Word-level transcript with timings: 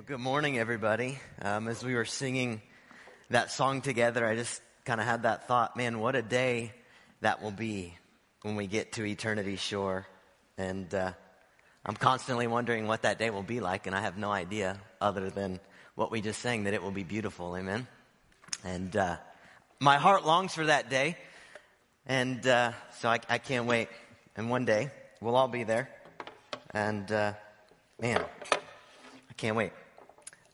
Well, 0.00 0.06
good 0.06 0.20
morning, 0.20 0.58
everybody. 0.58 1.18
Um, 1.42 1.68
as 1.68 1.84
we 1.84 1.94
were 1.94 2.06
singing 2.06 2.62
that 3.28 3.50
song 3.50 3.82
together, 3.82 4.26
I 4.26 4.34
just 4.34 4.62
kind 4.86 4.98
of 4.98 5.06
had 5.06 5.24
that 5.24 5.46
thought, 5.46 5.76
man, 5.76 5.98
what 5.98 6.16
a 6.16 6.22
day 6.22 6.72
that 7.20 7.42
will 7.42 7.50
be 7.50 7.98
when 8.40 8.56
we 8.56 8.66
get 8.66 8.92
to 8.92 9.04
eternity 9.04 9.56
shore. 9.56 10.06
And 10.56 10.94
uh, 10.94 11.12
I'm 11.84 11.96
constantly 11.96 12.46
wondering 12.46 12.86
what 12.86 13.02
that 13.02 13.18
day 13.18 13.28
will 13.28 13.42
be 13.42 13.60
like, 13.60 13.86
and 13.86 13.94
I 13.94 14.00
have 14.00 14.16
no 14.16 14.32
idea 14.32 14.80
other 15.02 15.28
than 15.28 15.60
what 15.96 16.10
we 16.10 16.22
just 16.22 16.40
sang 16.40 16.64
that 16.64 16.72
it 16.72 16.82
will 16.82 16.92
be 16.92 17.04
beautiful. 17.04 17.54
Amen. 17.54 17.86
And 18.64 18.96
uh, 18.96 19.18
my 19.80 19.98
heart 19.98 20.24
longs 20.24 20.54
for 20.54 20.64
that 20.64 20.88
day, 20.88 21.18
and 22.06 22.46
uh, 22.46 22.72
so 23.00 23.10
I, 23.10 23.20
I, 23.28 23.36
can't 23.36 23.66
wait. 23.66 23.88
And 24.34 24.48
one 24.48 24.64
day 24.64 24.92
we'll 25.20 25.36
all 25.36 25.48
be 25.48 25.64
there, 25.64 25.90
and 26.70 27.12
uh, 27.12 27.34
man, 28.00 28.24
I 28.50 29.32
can't 29.36 29.56
wait. 29.56 29.72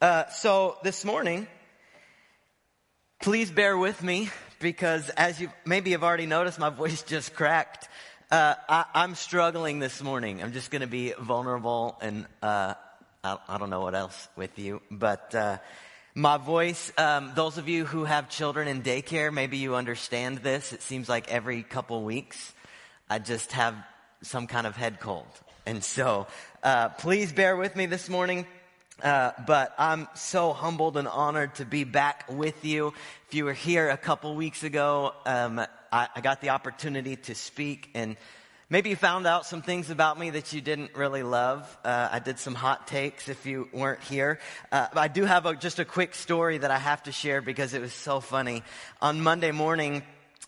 Uh, 0.06 0.28
so 0.28 0.76
this 0.84 1.04
morning, 1.04 1.48
please 3.20 3.50
bear 3.50 3.76
with 3.76 4.04
me 4.04 4.30
because 4.60 5.08
as 5.08 5.40
you 5.40 5.50
maybe 5.64 5.90
have 5.90 6.04
already 6.04 6.26
noticed, 6.26 6.60
my 6.60 6.70
voice 6.84 7.02
just 7.02 7.34
cracked. 7.34 7.88
Uh, 8.30 8.54
I, 8.68 8.84
am 9.02 9.16
struggling 9.16 9.80
this 9.80 10.00
morning. 10.00 10.44
I'm 10.44 10.52
just 10.52 10.70
going 10.70 10.82
to 10.82 10.86
be 10.86 11.12
vulnerable 11.18 11.98
and 12.00 12.24
uh, 12.40 12.74
I, 13.24 13.36
I, 13.48 13.58
don't 13.58 13.68
know 13.68 13.80
what 13.80 13.96
else 13.96 14.28
with 14.36 14.56
you, 14.60 14.80
but 14.92 15.34
uh, 15.34 15.58
my 16.14 16.36
voice. 16.36 16.92
Um, 16.96 17.32
those 17.34 17.58
of 17.58 17.68
you 17.68 17.84
who 17.84 18.04
have 18.04 18.28
children 18.28 18.68
in 18.68 18.82
daycare, 18.82 19.32
maybe 19.32 19.56
you 19.56 19.74
understand 19.74 20.38
this. 20.38 20.72
It 20.72 20.82
seems 20.82 21.08
like 21.08 21.32
every 21.32 21.64
couple 21.64 22.04
weeks, 22.04 22.54
I 23.10 23.18
just 23.18 23.50
have 23.50 23.74
some 24.22 24.46
kind 24.46 24.68
of 24.68 24.76
head 24.76 25.00
cold, 25.00 25.26
and 25.66 25.82
so 25.82 26.28
uh, 26.62 26.90
please 26.90 27.32
bear 27.32 27.56
with 27.56 27.74
me 27.74 27.86
this 27.86 28.08
morning. 28.08 28.46
Uh, 29.02 29.32
but 29.46 29.74
I'm 29.78 30.08
so 30.14 30.54
humbled 30.54 30.96
and 30.96 31.06
honored 31.06 31.56
to 31.56 31.66
be 31.66 31.84
back 31.84 32.24
with 32.30 32.64
you. 32.64 32.94
If 33.28 33.34
you 33.34 33.44
were 33.44 33.52
here 33.52 33.90
a 33.90 33.96
couple 33.98 34.34
weeks 34.34 34.62
ago, 34.62 35.12
um, 35.26 35.58
I, 35.92 36.08
I, 36.14 36.20
got 36.22 36.40
the 36.40 36.48
opportunity 36.50 37.16
to 37.16 37.34
speak, 37.34 37.90
and 37.92 38.16
maybe 38.70 38.88
you 38.88 38.96
found 38.96 39.26
out 39.26 39.44
some 39.44 39.60
things 39.60 39.90
about 39.90 40.18
me 40.18 40.30
that 40.30 40.54
you 40.54 40.62
didn't 40.62 40.96
really 40.96 41.22
love. 41.22 41.76
Uh, 41.84 42.08
I 42.10 42.20
did 42.20 42.38
some 42.38 42.54
hot 42.54 42.86
takes 42.86 43.28
if 43.28 43.44
you 43.44 43.68
weren't 43.70 44.02
here. 44.02 44.38
Uh, 44.72 44.86
I 44.94 45.08
do 45.08 45.26
have 45.26 45.44
a, 45.44 45.54
just 45.54 45.78
a 45.78 45.84
quick 45.84 46.14
story 46.14 46.56
that 46.56 46.70
I 46.70 46.78
have 46.78 47.02
to 47.02 47.12
share 47.12 47.42
because 47.42 47.74
it 47.74 47.82
was 47.82 47.92
so 47.92 48.20
funny. 48.20 48.62
On 49.02 49.20
Monday 49.20 49.52
morning, 49.52 50.04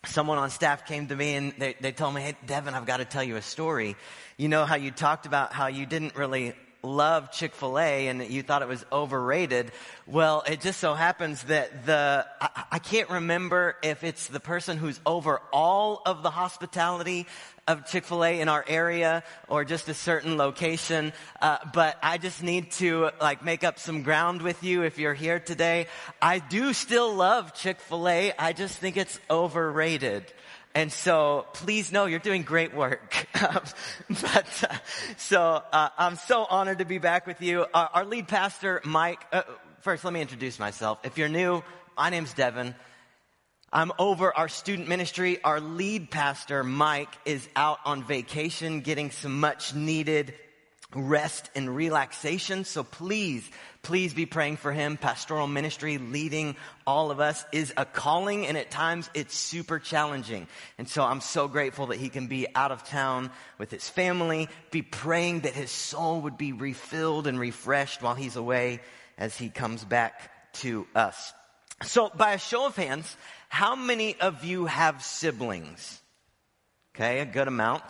someone 0.07 0.39
on 0.39 0.49
staff 0.49 0.87
came 0.87 1.07
to 1.09 1.17
me 1.17 1.35
and 1.35 1.53
they, 1.59 1.75
they 1.83 1.93
told 1.93 2.15
me, 2.15 2.23
Hey, 2.23 2.35
Devin, 2.47 2.73
I've 2.73 2.87
got 2.87 2.97
to 2.97 3.05
tell 3.05 3.23
you 3.23 3.37
a 3.37 3.43
story. 3.43 3.95
You 4.39 4.49
know 4.49 4.65
how 4.65 4.77
you 4.77 4.91
talked 4.91 5.27
about 5.27 5.53
how 5.53 5.67
you 5.67 5.85
didn't 5.85 6.17
really 6.17 6.55
love 6.83 7.33
Chick 7.33 7.55
fil 7.55 7.79
A 7.79 8.09
and 8.09 8.23
you 8.23 8.43
thought 8.43 8.62
it 8.62 8.69
was 8.69 8.84
overrated. 8.93 9.73
Well, 10.07 10.43
it 10.47 10.61
just 10.61 10.81
so 10.81 10.95
happens 10.95 11.43
that 11.45 11.87
the, 11.87 12.27
I, 12.41 12.65
I, 12.73 12.79
can't 12.79 13.11
remember 13.11 13.77
if 13.83 14.05
it's 14.05 14.29
the 14.29 14.41
person 14.41 14.79
who's 14.79 15.01
over 15.05 15.41
all 15.53 16.03
of 16.06 16.23
the 16.23 16.31
hospitality 16.31 17.27
of 17.67 17.87
Chick 17.87 18.05
fil 18.05 18.25
A 18.25 18.41
in 18.41 18.49
our 18.49 18.65
area 18.67 19.25
or 19.49 19.65
just 19.65 19.89
a 19.89 19.95
certain 19.95 20.39
location. 20.39 21.12
Uh, 21.41 21.59
but 21.75 21.99
I 22.03 22.19
just 22.19 22.43
need 22.43 22.71
to 22.73 23.11
like 23.21 23.45
make 23.45 23.65
up 23.65 23.79
some 23.79 24.03
ground 24.03 24.43
with 24.43 24.62
you 24.62 24.83
if 24.83 24.99
you're 24.99 25.15
here 25.15 25.41
today. 25.41 25.87
I 26.23 26.39
do 26.39 26.73
still 26.73 27.12
love 27.15 27.55
Chick 27.55 27.81
fil 27.81 28.09
A. 28.09 28.33
I 28.39 28.53
just 28.53 28.79
think 28.79 28.97
it's 28.97 29.19
overrated. 29.31 30.33
And 30.75 30.93
so 30.93 31.47
please 31.55 31.91
know 31.91 32.07
you're 32.07 32.19
doing 32.19 32.43
great 32.43 32.75
work. 32.75 33.27
but 33.33 34.65
uh, 34.69 34.75
so 35.17 35.63
uh, 35.73 35.89
I'm 35.97 36.17
so 36.17 36.45
honored 36.45 36.79
to 36.79 36.85
be 36.85 36.99
back 36.99 37.27
with 37.27 37.41
you. 37.41 37.67
Uh, 37.73 37.89
our 37.93 38.05
lead 38.05 38.29
pastor, 38.29 38.81
Mike. 38.85 39.25
Uh, 39.33 39.43
first, 39.81 40.05
let 40.05 40.13
me 40.13 40.21
introduce 40.21 40.59
myself. 40.59 40.99
If 41.05 41.19
you're 41.19 41.29
new, 41.29 41.65
my 41.97 42.11
name's 42.11 42.35
Devin. 42.35 42.75
I'm 43.73 43.93
over 43.99 44.35
our 44.35 44.49
student 44.49 44.89
ministry. 44.89 45.43
Our 45.43 45.61
lead 45.61 46.11
pastor, 46.11 46.65
Mike, 46.65 47.12
is 47.27 47.47
out 47.55 47.78
on 47.84 48.03
vacation 48.05 48.81
getting 48.81 49.11
some 49.11 49.41
much 49.41 49.75
needed 49.75 50.34
rest 50.94 51.50
and 51.54 51.75
relaxation. 51.75 52.65
So 52.65 52.82
please, 52.82 53.49
please 53.82 54.15
be 54.15 54.26
praying 54.26 54.56
for 54.56 54.72
him. 54.72 54.97
Pastoral 54.97 55.47
ministry 55.47 55.99
leading 55.99 56.56
all 56.87 57.10
of 57.10 57.21
us 57.21 57.44
is 57.53 57.72
a 57.76 57.84
calling 57.84 58.47
and 58.47 58.56
at 58.56 58.71
times 58.71 59.10
it's 59.15 59.34
super 59.34 59.78
challenging. 59.78 60.48
And 60.78 60.88
so 60.88 61.04
I'm 61.04 61.21
so 61.21 61.47
grateful 61.47 61.88
that 61.88 61.98
he 61.98 62.09
can 62.09 62.27
be 62.27 62.47
out 62.54 62.72
of 62.72 62.84
town 62.84 63.31
with 63.59 63.71
his 63.71 63.88
family, 63.88 64.48
be 64.71 64.82
praying 64.82 65.41
that 65.41 65.54
his 65.54 65.71
soul 65.71 66.22
would 66.22 66.38
be 66.38 66.53
refilled 66.53 67.27
and 67.27 67.38
refreshed 67.38 68.03
while 68.03 68.15
he's 68.15 68.37
away 68.37 68.81
as 69.19 69.37
he 69.37 69.50
comes 69.50 69.84
back 69.84 70.31
to 70.54 70.87
us. 70.94 71.32
So 71.82 72.10
by 72.15 72.32
a 72.32 72.38
show 72.38 72.66
of 72.66 72.77
hands, 72.77 73.16
how 73.48 73.77
many 73.77 74.19
of 74.21 74.44
you 74.44 74.66
have 74.66 75.04
siblings? 75.04 76.00
Okay, 76.94 77.21
a 77.21 77.27
good 77.27 77.47
amount. 77.47 77.84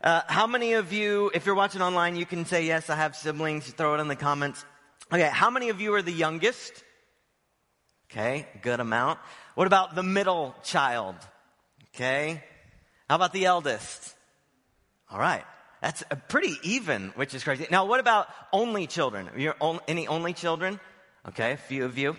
Uh, 0.00 0.22
how 0.28 0.46
many 0.46 0.74
of 0.74 0.92
you, 0.92 1.30
if 1.34 1.44
you're 1.44 1.54
watching 1.54 1.82
online, 1.82 2.16
you 2.16 2.24
can 2.24 2.46
say, 2.46 2.64
yes, 2.64 2.88
I 2.88 2.96
have 2.96 3.14
siblings. 3.14 3.70
Throw 3.70 3.94
it 3.94 4.00
in 4.00 4.08
the 4.08 4.16
comments. 4.16 4.64
Okay, 5.12 5.28
how 5.30 5.50
many 5.50 5.68
of 5.68 5.80
you 5.80 5.92
are 5.94 6.02
the 6.02 6.12
youngest? 6.12 6.84
Okay, 8.10 8.46
good 8.62 8.80
amount. 8.80 9.18
What 9.54 9.66
about 9.66 9.94
the 9.94 10.02
middle 10.02 10.54
child? 10.62 11.16
Okay. 11.94 12.42
How 13.08 13.16
about 13.16 13.32
the 13.32 13.44
eldest? 13.44 14.14
All 15.10 15.18
right. 15.18 15.44
That's 15.82 16.02
pretty 16.28 16.54
even, 16.62 17.08
which 17.16 17.34
is 17.34 17.44
crazy. 17.44 17.66
Now, 17.70 17.86
what 17.86 18.00
about 18.00 18.28
only 18.52 18.86
children? 18.86 19.28
Any 19.88 20.08
only 20.08 20.32
children? 20.32 20.80
Okay, 21.28 21.52
a 21.52 21.56
few 21.56 21.84
of 21.84 21.98
you. 21.98 22.16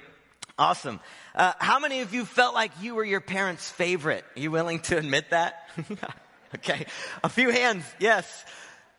Awesome. 0.58 1.00
Uh, 1.34 1.54
how 1.60 1.80
many 1.80 2.02
of 2.02 2.14
you 2.14 2.26
felt 2.26 2.54
like 2.54 2.72
you 2.82 2.96
were 2.96 3.04
your 3.04 3.22
parents' 3.22 3.70
favorite? 3.70 4.24
Are 4.36 4.40
you 4.40 4.52
willing 4.52 4.80
to 4.82 4.98
admit 4.98 5.32
that? 5.32 5.68
Okay. 6.56 6.86
A 7.24 7.30
few 7.30 7.50
hands. 7.50 7.86
Yes. 8.00 8.46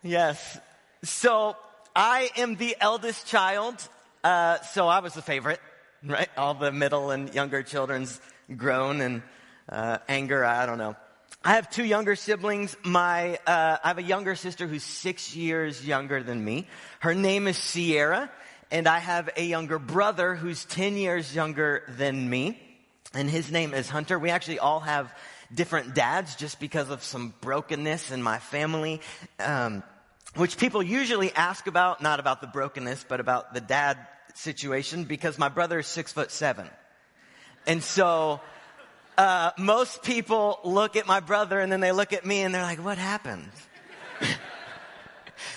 Yes. 0.02 0.58
So 1.04 1.54
I 1.94 2.30
am 2.38 2.56
the 2.56 2.76
eldest 2.80 3.26
child. 3.26 3.76
Uh, 4.24 4.58
so 4.60 4.88
I 4.88 5.00
was 5.00 5.12
the 5.12 5.22
favorite, 5.22 5.60
right? 6.02 6.30
All 6.36 6.54
the 6.54 6.72
middle 6.72 7.10
and 7.10 7.34
younger 7.34 7.62
children's 7.62 8.20
groan 8.56 9.02
and 9.02 9.22
uh, 9.68 9.98
anger. 10.08 10.44
I 10.44 10.64
don't 10.64 10.78
know. 10.78 10.96
I 11.44 11.54
have 11.56 11.68
two 11.68 11.84
younger 11.84 12.16
siblings. 12.16 12.76
My, 12.84 13.36
uh, 13.46 13.78
I 13.82 13.88
have 13.88 13.98
a 13.98 14.02
younger 14.02 14.34
sister 14.36 14.66
who's 14.66 14.84
six 14.84 15.34
years 15.34 15.84
younger 15.84 16.22
than 16.22 16.42
me. 16.42 16.68
Her 17.00 17.14
name 17.14 17.48
is 17.48 17.58
Sierra, 17.58 18.30
and 18.70 18.86
I 18.86 19.00
have 19.00 19.28
a 19.36 19.44
younger 19.44 19.78
brother 19.78 20.36
who's 20.36 20.64
10 20.64 20.96
years 20.96 21.34
younger 21.34 21.82
than 21.98 22.30
me, 22.30 22.58
and 23.12 23.28
his 23.28 23.50
name 23.50 23.74
is 23.74 23.88
Hunter. 23.88 24.18
We 24.18 24.30
actually 24.30 24.60
all 24.60 24.80
have 24.80 25.12
different 25.54 25.94
dads 25.94 26.36
just 26.36 26.60
because 26.60 26.90
of 26.90 27.02
some 27.02 27.34
brokenness 27.40 28.10
in 28.10 28.22
my 28.22 28.38
family. 28.38 29.00
Um, 29.38 29.82
which 30.34 30.56
people 30.56 30.82
usually 30.82 31.32
ask 31.32 31.66
about, 31.66 32.02
not 32.02 32.18
about 32.18 32.40
the 32.40 32.46
brokenness, 32.46 33.04
but 33.06 33.20
about 33.20 33.52
the 33.52 33.60
dad 33.60 33.98
situation 34.34 35.04
because 35.04 35.38
my 35.38 35.48
brother 35.48 35.80
is 35.80 35.86
six 35.86 36.12
foot 36.12 36.30
seven. 36.30 36.68
And 37.66 37.82
so, 37.82 38.40
uh, 39.18 39.50
most 39.58 40.02
people 40.02 40.58
look 40.64 40.96
at 40.96 41.06
my 41.06 41.20
brother 41.20 41.60
and 41.60 41.70
then 41.70 41.80
they 41.80 41.92
look 41.92 42.12
at 42.12 42.24
me 42.24 42.40
and 42.40 42.54
they're 42.54 42.62
like, 42.62 42.82
what 42.82 42.98
happened? 42.98 43.50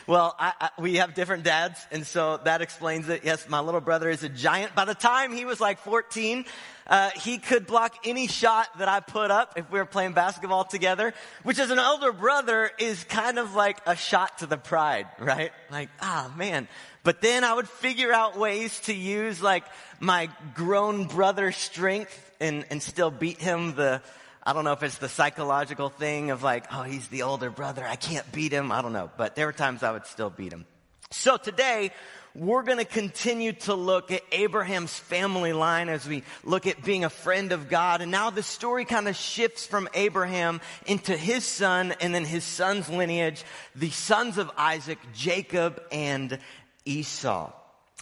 Well, 0.08 0.36
I, 0.38 0.54
I, 0.60 0.70
we 0.80 0.96
have 0.96 1.14
different 1.16 1.44
dads, 1.44 1.80
and 1.92 2.06
so 2.06 2.40
that 2.44 2.62
explains 2.62 3.10
it. 3.10 3.22
Yes, 3.24 3.50
my 3.50 3.60
little 3.60 3.82
brother 3.82 4.10
is 4.10 4.24
a 4.24 4.30
giant. 4.30 4.76
By 4.76 4.86
the 4.86 4.94
time 4.94 5.34
he 5.34 5.46
was 5.46 5.60
like 5.60 5.80
14, 5.80 6.46
uh, 6.88 7.10
he 7.16 7.40
could 7.40 7.66
block 7.66 7.96
any 8.06 8.28
shot 8.28 8.68
that 8.78 8.88
I 8.88 9.00
put 9.00 9.32
up 9.32 9.54
if 9.58 9.72
we 9.72 9.80
were 9.80 9.86
playing 9.86 10.14
basketball 10.14 10.64
together, 10.64 11.14
which 11.42 11.58
as 11.58 11.72
an 11.72 11.80
elder 11.80 12.12
brother 12.12 12.70
is 12.78 13.04
kind 13.06 13.40
of 13.40 13.56
like 13.56 13.80
a 13.88 13.96
shot 13.96 14.40
to 14.40 14.46
the 14.46 14.58
pride, 14.58 15.08
right? 15.20 15.52
Like, 15.72 15.90
ah, 16.02 16.32
man. 16.38 16.68
But 17.04 17.22
then 17.22 17.44
I 17.44 17.54
would 17.54 17.68
figure 17.68 18.14
out 18.14 18.38
ways 18.38 18.80
to 18.82 18.94
use 18.94 19.42
like 19.42 19.64
my 20.00 20.29
grown 20.53 21.06
brother 21.06 21.52
strength 21.52 22.32
and, 22.40 22.66
and 22.70 22.82
still 22.82 23.12
beat 23.12 23.40
him 23.40 23.76
the, 23.76 24.02
I 24.46 24.53
don't 24.53 24.64
know 24.64 24.74
if 24.74 24.84
it's 24.84 25.00
the 25.00 25.09
psychological 25.09 25.90
thing 25.90 26.30
of 26.30 26.44
like, 26.44 26.66
oh, 26.72 26.84
he's 26.84 27.08
the 27.08 27.24
older 27.24 27.50
brother. 27.50 27.84
I 27.84 27.96
can't 27.96 28.32
beat 28.32 28.52
him. 28.52 28.72
I 28.72 28.84
don't 28.84 28.94
know. 28.94 29.09
But 29.18 29.36
there 29.36 29.47
were 29.47 29.53
times 29.53 29.82
I 29.82 29.92
would 29.92 30.06
still 30.06 30.30
beat 30.30 30.53
him. 30.53 30.66
So 31.09 31.38
today 31.38 31.92
we're 32.36 32.62
going 32.62 32.78
to 32.78 32.86
continue 32.86 33.53
to 33.53 33.74
look 33.74 34.12
at 34.12 34.22
Abraham's 34.32 34.94
family 34.94 35.53
line 35.53 35.90
as 35.90 36.08
we 36.08 36.22
look 36.44 36.68
at 36.68 36.84
being 36.84 37.06
a 37.06 37.09
friend 37.09 37.53
of 37.53 37.70
God. 37.70 38.02
And 38.02 38.12
now 38.12 38.30
the 38.30 38.44
story 38.44 38.86
kind 38.86 39.08
of 39.08 39.16
shifts 39.16 39.66
from 39.66 39.88
Abraham 39.96 40.62
into 40.86 41.18
his 41.18 41.44
son 41.44 41.94
and 42.00 42.14
then 42.14 42.26
his 42.26 42.44
son's 42.44 42.88
lineage, 42.88 43.44
the 43.76 43.90
sons 43.90 44.38
of 44.38 44.52
Isaac, 44.58 45.00
Jacob, 45.14 45.82
and 45.91 46.38
Esau. 46.84 47.52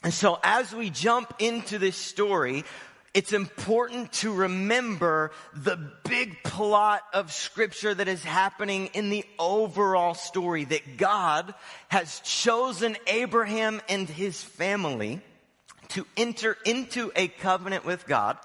And 0.03 0.13
so 0.13 0.39
as 0.43 0.73
we 0.73 0.89
jump 0.89 1.35
into 1.39 1.79
this 1.79 1.95
story, 1.95 2.65
it's 3.13 3.33
important 3.33 4.11
to 4.13 4.33
remember 4.33 5.31
the 5.53 5.77
big 6.07 6.41
plot 6.43 7.01
of 7.13 7.31
scripture 7.31 7.93
that 7.93 8.07
is 8.07 8.23
happening 8.23 8.87
in 8.93 9.09
the 9.09 9.23
overall 9.37 10.15
story 10.15 10.65
that 10.65 10.97
God 10.97 11.53
has 11.89 12.19
chosen 12.21 12.97
Abraham 13.05 13.81
and 13.87 14.09
his 14.09 14.41
family 14.41 15.21
to 15.89 16.07
enter 16.17 16.57
into 16.65 17.11
a 17.15 17.27
covenant 17.27 17.85
with 17.85 18.07
God. 18.07 18.37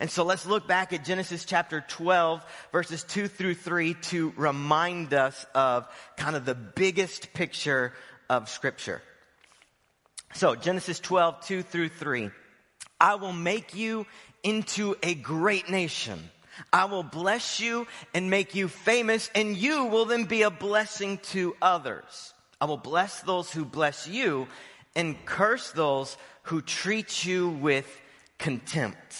And 0.00 0.10
so 0.10 0.24
let's 0.24 0.44
look 0.44 0.66
back 0.66 0.92
at 0.92 1.04
Genesis 1.04 1.44
chapter 1.44 1.84
12 1.86 2.44
verses 2.72 3.04
2 3.04 3.28
through 3.28 3.54
3 3.54 3.94
to 3.94 4.32
remind 4.36 5.14
us 5.14 5.46
of 5.54 5.86
kind 6.16 6.34
of 6.34 6.44
the 6.44 6.54
biggest 6.56 7.32
picture 7.32 7.92
of 8.28 8.48
scripture. 8.48 9.02
So 10.34 10.54
Genesis 10.56 10.98
12, 11.00 11.46
2 11.46 11.62
through 11.62 11.88
3. 11.90 12.30
I 13.00 13.16
will 13.16 13.32
make 13.32 13.74
you 13.74 14.06
into 14.42 14.96
a 15.02 15.14
great 15.14 15.68
nation. 15.68 16.30
I 16.72 16.86
will 16.86 17.02
bless 17.02 17.60
you 17.60 17.86
and 18.14 18.30
make 18.30 18.54
you 18.54 18.68
famous 18.68 19.30
and 19.34 19.56
you 19.56 19.84
will 19.84 20.06
then 20.06 20.24
be 20.24 20.42
a 20.42 20.50
blessing 20.50 21.18
to 21.30 21.54
others. 21.60 22.32
I 22.60 22.64
will 22.64 22.78
bless 22.78 23.20
those 23.20 23.50
who 23.52 23.64
bless 23.64 24.08
you 24.08 24.48
and 24.94 25.22
curse 25.26 25.70
those 25.72 26.16
who 26.44 26.62
treat 26.62 27.24
you 27.24 27.50
with 27.50 28.00
contempt. 28.38 29.16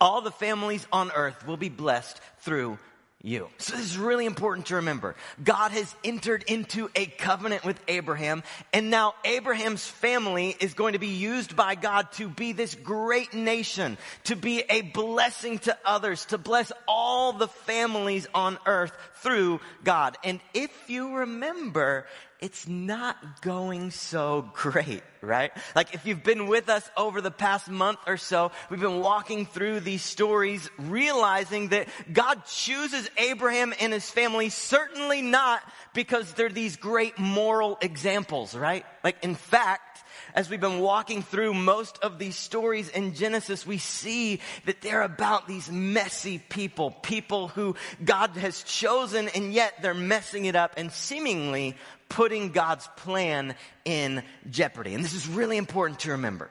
All 0.00 0.20
the 0.20 0.30
families 0.30 0.86
on 0.92 1.12
earth 1.12 1.46
will 1.46 1.56
be 1.56 1.68
blessed 1.68 2.20
through 2.40 2.78
you. 3.22 3.48
So 3.58 3.76
this 3.76 3.84
is 3.84 3.98
really 3.98 4.26
important 4.26 4.66
to 4.66 4.76
remember. 4.76 5.16
God 5.42 5.72
has 5.72 5.92
entered 6.04 6.44
into 6.46 6.88
a 6.94 7.06
covenant 7.06 7.64
with 7.64 7.80
Abraham, 7.88 8.44
and 8.72 8.90
now 8.90 9.14
Abraham's 9.24 9.84
family 9.84 10.56
is 10.60 10.74
going 10.74 10.92
to 10.92 11.00
be 11.00 11.08
used 11.08 11.56
by 11.56 11.74
God 11.74 12.12
to 12.12 12.28
be 12.28 12.52
this 12.52 12.74
great 12.76 13.34
nation, 13.34 13.98
to 14.24 14.36
be 14.36 14.62
a 14.70 14.82
blessing 14.82 15.58
to 15.60 15.76
others, 15.84 16.26
to 16.26 16.38
bless 16.38 16.70
all 16.86 17.32
the 17.32 17.48
families 17.48 18.28
on 18.34 18.56
earth 18.66 18.92
through 19.16 19.60
God. 19.82 20.16
And 20.22 20.40
if 20.54 20.70
you 20.88 21.16
remember, 21.16 22.06
it's 22.40 22.68
not 22.68 23.42
going 23.42 23.90
so 23.90 24.48
great, 24.52 25.02
right? 25.20 25.50
Like 25.74 25.94
if 25.94 26.06
you've 26.06 26.22
been 26.22 26.46
with 26.46 26.68
us 26.68 26.88
over 26.96 27.20
the 27.20 27.32
past 27.32 27.68
month 27.68 27.98
or 28.06 28.16
so, 28.16 28.52
we've 28.70 28.80
been 28.80 29.00
walking 29.00 29.44
through 29.44 29.80
these 29.80 30.02
stories 30.02 30.70
realizing 30.78 31.68
that 31.68 31.88
God 32.12 32.44
chooses 32.46 33.10
Abraham 33.18 33.74
and 33.80 33.92
his 33.92 34.08
family 34.08 34.50
certainly 34.50 35.20
not 35.20 35.62
because 35.94 36.32
they're 36.34 36.48
these 36.48 36.76
great 36.76 37.18
moral 37.18 37.76
examples, 37.80 38.54
right? 38.54 38.84
Like 39.02 39.24
in 39.24 39.34
fact, 39.34 40.04
as 40.34 40.48
we've 40.48 40.60
been 40.60 40.80
walking 40.80 41.22
through 41.22 41.54
most 41.54 41.98
of 41.98 42.18
these 42.18 42.36
stories 42.36 42.88
in 42.90 43.14
Genesis, 43.14 43.66
we 43.66 43.78
see 43.78 44.40
that 44.66 44.80
they're 44.82 45.02
about 45.02 45.48
these 45.48 45.70
messy 45.70 46.38
people, 46.38 46.90
people 46.90 47.48
who 47.48 47.74
God 48.04 48.30
has 48.36 48.62
chosen 48.62 49.28
and 49.28 49.52
yet 49.52 49.74
they're 49.82 49.94
messing 49.94 50.44
it 50.44 50.54
up 50.54 50.74
and 50.76 50.92
seemingly 50.92 51.76
putting 52.08 52.50
God's 52.50 52.88
plan 52.96 53.54
in 53.84 54.22
jeopardy. 54.48 54.94
And 54.94 55.04
this 55.04 55.14
is 55.14 55.28
really 55.28 55.56
important 55.56 56.00
to 56.00 56.12
remember. 56.12 56.50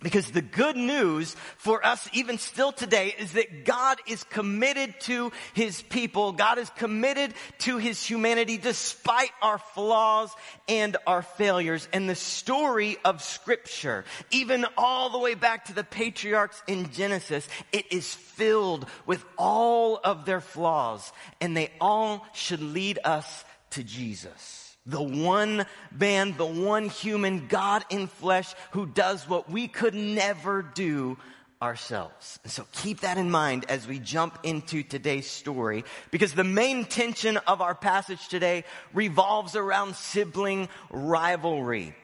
Because 0.00 0.30
the 0.30 0.42
good 0.42 0.76
news 0.76 1.36
for 1.58 1.84
us 1.84 2.08
even 2.14 2.38
still 2.38 2.72
today 2.72 3.14
is 3.18 3.32
that 3.32 3.66
God 3.66 3.98
is 4.08 4.24
committed 4.24 4.98
to 5.00 5.32
His 5.52 5.82
people. 5.82 6.32
God 6.32 6.58
is 6.58 6.70
committed 6.70 7.34
to 7.58 7.76
His 7.76 8.02
humanity 8.02 8.56
despite 8.56 9.30
our 9.42 9.58
flaws 9.58 10.30
and 10.66 10.96
our 11.06 11.20
failures. 11.20 11.86
And 11.92 12.08
the 12.08 12.14
story 12.14 12.96
of 13.04 13.22
scripture, 13.22 14.06
even 14.30 14.64
all 14.78 15.10
the 15.10 15.18
way 15.18 15.34
back 15.34 15.66
to 15.66 15.74
the 15.74 15.84
patriarchs 15.84 16.62
in 16.66 16.90
Genesis, 16.92 17.46
it 17.70 17.92
is 17.92 18.14
filled 18.14 18.86
with 19.04 19.22
all 19.36 20.00
of 20.02 20.24
their 20.24 20.40
flaws 20.40 21.12
and 21.40 21.54
they 21.54 21.70
all 21.82 22.26
should 22.32 22.62
lead 22.62 22.98
us 23.04 23.44
to 23.70 23.84
Jesus. 23.84 24.61
The 24.86 25.02
one 25.02 25.64
man, 25.96 26.34
the 26.36 26.46
one 26.46 26.88
human 26.88 27.46
God 27.46 27.84
in 27.90 28.08
flesh 28.08 28.54
who 28.72 28.86
does 28.86 29.28
what 29.28 29.50
we 29.50 29.68
could 29.68 29.94
never 29.94 30.62
do 30.62 31.18
ourselves. 31.62 32.40
And 32.42 32.52
so 32.52 32.66
keep 32.72 33.00
that 33.00 33.18
in 33.18 33.30
mind 33.30 33.66
as 33.68 33.86
we 33.86 34.00
jump 34.00 34.40
into 34.42 34.82
today's 34.82 35.30
story 35.30 35.84
because 36.10 36.34
the 36.34 36.42
main 36.42 36.84
tension 36.84 37.36
of 37.36 37.60
our 37.60 37.76
passage 37.76 38.26
today 38.26 38.64
revolves 38.92 39.54
around 39.54 39.94
sibling 39.94 40.68
rivalry 40.90 41.94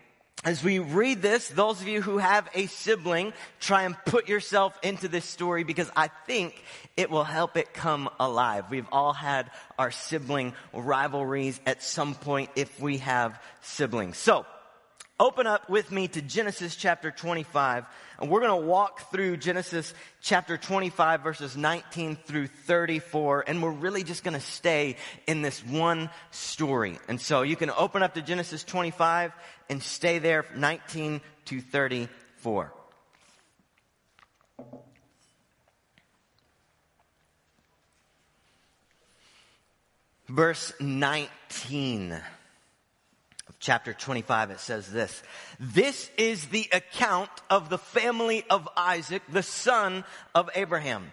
as 0.45 0.63
we 0.63 0.79
read 0.79 1.21
this, 1.21 1.49
those 1.49 1.81
of 1.81 1.89
you 1.89 2.01
who 2.01 2.19
have 2.19 2.49
a 2.55 2.67
sibling, 2.67 3.33
try 3.61 3.83
and 3.83 3.97
put 4.07 4.29
yourself 4.29 4.79
into 4.83 5.09
this 5.09 5.25
story 5.25 5.65
because 5.65 5.91
I 5.97 6.09
think 6.27 6.63
it 6.97 7.11
will 7.11 7.25
help 7.25 7.57
it 7.57 7.75
come 7.75 8.09
alive. 8.21 8.67
We've 8.71 8.87
all 8.93 9.13
had 9.13 9.51
our 9.79 9.91
sibling 9.91 10.55
rivalries 10.73 11.61
at 11.67 11.83
some 11.83 12.15
point 12.15 12.51
if 12.55 12.81
we 12.81 12.99
have 12.99 13.41
siblings. 13.63 14.17
So, 14.17 14.47
Open 15.21 15.49
up 15.49 15.69
with 15.69 15.91
me 15.91 16.07
to 16.07 16.23
Genesis 16.23 16.77
chapter 16.77 17.11
25, 17.11 17.87
and 18.21 18.31
we're 18.31 18.39
going 18.39 18.63
to 18.63 18.67
walk 18.69 19.11
through 19.11 19.37
Genesis 19.37 19.93
chapter 20.21 20.57
25 20.57 21.23
verses 21.23 21.57
19 21.57 22.15
through 22.25 22.47
34, 22.47 23.43
and 23.49 23.61
we're 23.61 23.73
really 23.73 24.05
just 24.05 24.23
going 24.23 24.39
to 24.39 24.41
stay 24.41 24.95
in 25.27 25.43
this 25.43 25.65
one 25.67 26.09
story. 26.31 27.01
And 27.09 27.21
so 27.21 27.43
you 27.43 27.57
can 27.57 27.71
open 27.71 28.05
up 28.05 28.15
to 28.15 28.23
Genesis 28.23 28.63
25 28.63 29.33
and 29.69 29.83
stay 29.83 30.21
there 30.21 30.45
19 30.55 31.21
to 31.47 31.61
34. 31.63 32.73
Verse 40.29 40.73
19 40.79 42.21
chapter 43.61 43.93
25, 43.93 44.51
it 44.51 44.61
says 44.61 44.91
this. 44.91 45.23
This 45.59 46.11
is 46.17 46.47
the 46.47 46.69
account 46.73 47.31
of 47.51 47.69
the 47.69 47.79
family 47.79 48.45
of 48.51 48.69
Isaac, 48.77 49.23
the 49.31 49.43
son 49.43 50.05
of 50.35 50.51
Abraham. 50.55 51.13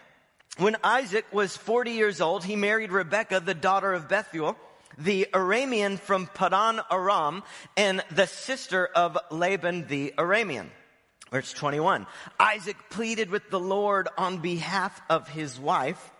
When 0.58 0.76
Isaac 0.82 1.26
was 1.32 1.56
40 1.56 1.92
years 1.92 2.20
old, 2.20 2.44
he 2.44 2.56
married 2.56 2.90
Rebekah, 2.90 3.40
the 3.40 3.54
daughter 3.54 3.92
of 3.92 4.08
Bethuel, 4.08 4.56
the 4.96 5.26
Aramean 5.32 5.98
from 5.98 6.26
Padan 6.26 6.80
Aram, 6.90 7.42
and 7.76 8.02
the 8.10 8.26
sister 8.26 8.86
of 8.86 9.18
Laban 9.30 9.86
the 9.88 10.14
Aramean. 10.16 10.68
Verse 11.30 11.52
21. 11.52 12.06
Isaac 12.38 12.76
pleaded 12.88 13.30
with 13.30 13.50
the 13.50 13.60
Lord 13.60 14.08
on 14.16 14.38
behalf 14.38 15.00
of 15.10 15.28
his 15.28 15.58
wife 15.58 16.10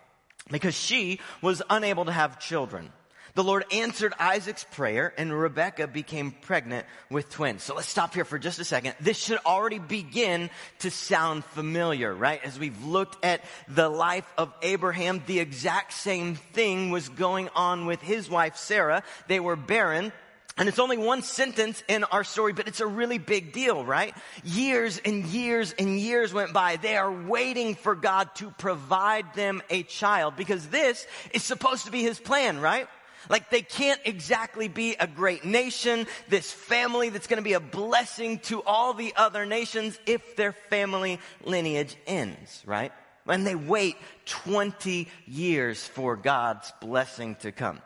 because 0.51 0.75
she 0.75 1.21
was 1.41 1.63
unable 1.71 2.05
to 2.05 2.13
have 2.13 2.39
children. 2.39 2.93
The 3.37 3.45
Lord 3.45 3.67
answered 3.71 4.15
Isaac's 4.19 4.65
prayer 4.65 5.13
and 5.19 5.31
Rebekah 5.31 5.89
became 5.89 6.31
pregnant 6.31 6.87
with 7.11 7.29
twins. 7.29 7.63
So 7.63 7.75
let's 7.75 7.87
stop 7.87 8.15
here 8.15 8.25
for 8.25 8.39
just 8.39 8.59
a 8.61 8.65
second. 8.65 8.95
This 8.99 9.19
should 9.19 9.37
already 9.45 9.79
begin 9.79 10.49
to 10.79 10.91
sound 10.91 11.45
familiar, 11.45 12.15
right? 12.15 12.43
As 12.43 12.59
we've 12.59 12.83
looked 12.83 13.23
at 13.23 13.43
the 13.69 13.91
life 13.91 14.25
of 14.39 14.55
Abraham, 14.63 15.23
the 15.27 15.39
exact 15.39 15.93
same 15.93 16.37
thing 16.37 16.89
was 16.89 17.11
going 17.11 17.51
on 17.55 17.85
with 17.85 18.01
his 18.01 18.31
wife 18.31 18.57
Sarah. 18.57 19.03
They 19.29 19.39
were 19.39 19.55
barren. 19.55 20.15
And 20.57 20.71
it's 20.71 20.79
only 20.79 20.97
one 20.97 21.21
sentence 21.21 21.85
in 21.87 22.05
our 22.05 22.25
story, 22.25 22.55
but 22.55 22.67
it's 22.67 22.81
a 22.81 22.87
really 22.87 23.19
big 23.19 23.53
deal, 23.53 23.85
right? 23.85 24.15
Years 24.45 24.99
and 25.05 25.27
years 25.27 25.75
and 25.79 26.01
years 26.01 26.33
went 26.33 26.55
by. 26.55 26.77
They 26.77 26.97
are 26.97 27.13
waiting 27.13 27.75
for 27.75 27.95
God 27.95 28.35
to 28.37 28.51
provide 28.53 29.35
them 29.35 29.61
a 29.69 29.83
child 29.83 30.37
because 30.37 30.67
this 30.69 31.07
is 31.35 31.45
supposed 31.45 31.85
to 31.85 31.91
be 31.91 32.03
His 32.03 32.19
plan, 32.19 32.61
right? 32.61 32.89
Like 33.29 33.51
they 33.51 33.63
can't 33.63 34.01
exactly 34.05 34.69
be 34.69 34.97
a 34.99 35.07
great 35.07 35.45
nation, 35.45 36.07
this 36.29 36.53
family 36.53 37.09
that's 37.09 37.27
going 37.27 37.39
to 37.39 37.45
be 37.45 37.55
a 37.55 37.61
blessing 37.61 38.39
to 38.41 38.63
all 38.63 38.95
the 38.95 39.13
other 39.17 39.47
nations 39.47 39.99
if 40.07 40.37
their 40.37 40.53
family 40.53 41.21
lineage 41.45 41.97
ends, 42.07 42.63
right? 42.67 42.93
And 43.27 43.47
they 43.47 43.57
wait 43.57 43.97
20 44.27 45.09
years 45.27 45.85
for 45.85 46.17
God's 46.17 46.73
blessing 46.81 47.37
to 47.37 47.53
come. 47.53 47.81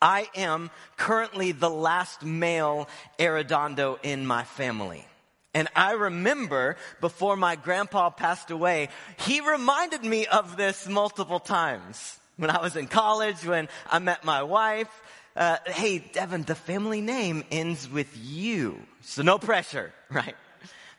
I 0.00 0.28
am 0.34 0.70
currently 0.96 1.52
the 1.52 1.70
last 1.70 2.22
male 2.22 2.88
Arredondo 3.18 3.98
in 4.02 4.26
my 4.26 4.44
family. 4.44 5.06
And 5.54 5.68
I 5.74 5.92
remember 5.92 6.76
before 7.00 7.34
my 7.34 7.56
grandpa 7.56 8.10
passed 8.10 8.50
away, 8.50 8.90
he 9.20 9.40
reminded 9.40 10.04
me 10.04 10.26
of 10.26 10.58
this 10.58 10.86
multiple 10.86 11.40
times 11.40 12.20
when 12.36 12.50
I 12.50 12.60
was 12.60 12.76
in 12.76 12.86
college, 12.86 13.44
when 13.44 13.68
I 13.90 13.98
met 13.98 14.24
my 14.24 14.42
wife. 14.42 14.88
Uh, 15.34 15.58
hey, 15.66 15.98
Devin, 15.98 16.42
the 16.42 16.54
family 16.54 17.00
name 17.00 17.44
ends 17.50 17.88
with 17.88 18.16
you. 18.16 18.80
So 19.02 19.22
no 19.22 19.38
pressure, 19.38 19.92
right? 20.10 20.34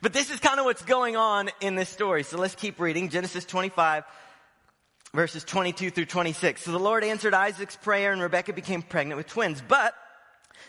But 0.00 0.12
this 0.12 0.30
is 0.30 0.38
kind 0.38 0.60
of 0.60 0.64
what's 0.64 0.82
going 0.82 1.16
on 1.16 1.50
in 1.60 1.74
this 1.74 1.88
story. 1.88 2.22
So 2.22 2.38
let's 2.38 2.54
keep 2.54 2.78
reading. 2.78 3.08
Genesis 3.08 3.44
25, 3.44 4.04
verses 5.12 5.42
22 5.42 5.90
through 5.90 6.04
26. 6.04 6.62
So 6.62 6.70
the 6.70 6.78
Lord 6.78 7.02
answered 7.02 7.34
Isaac's 7.34 7.76
prayer 7.76 8.12
and 8.12 8.22
Rebekah 8.22 8.52
became 8.52 8.82
pregnant 8.82 9.16
with 9.16 9.26
twins. 9.26 9.60
But 9.66 9.94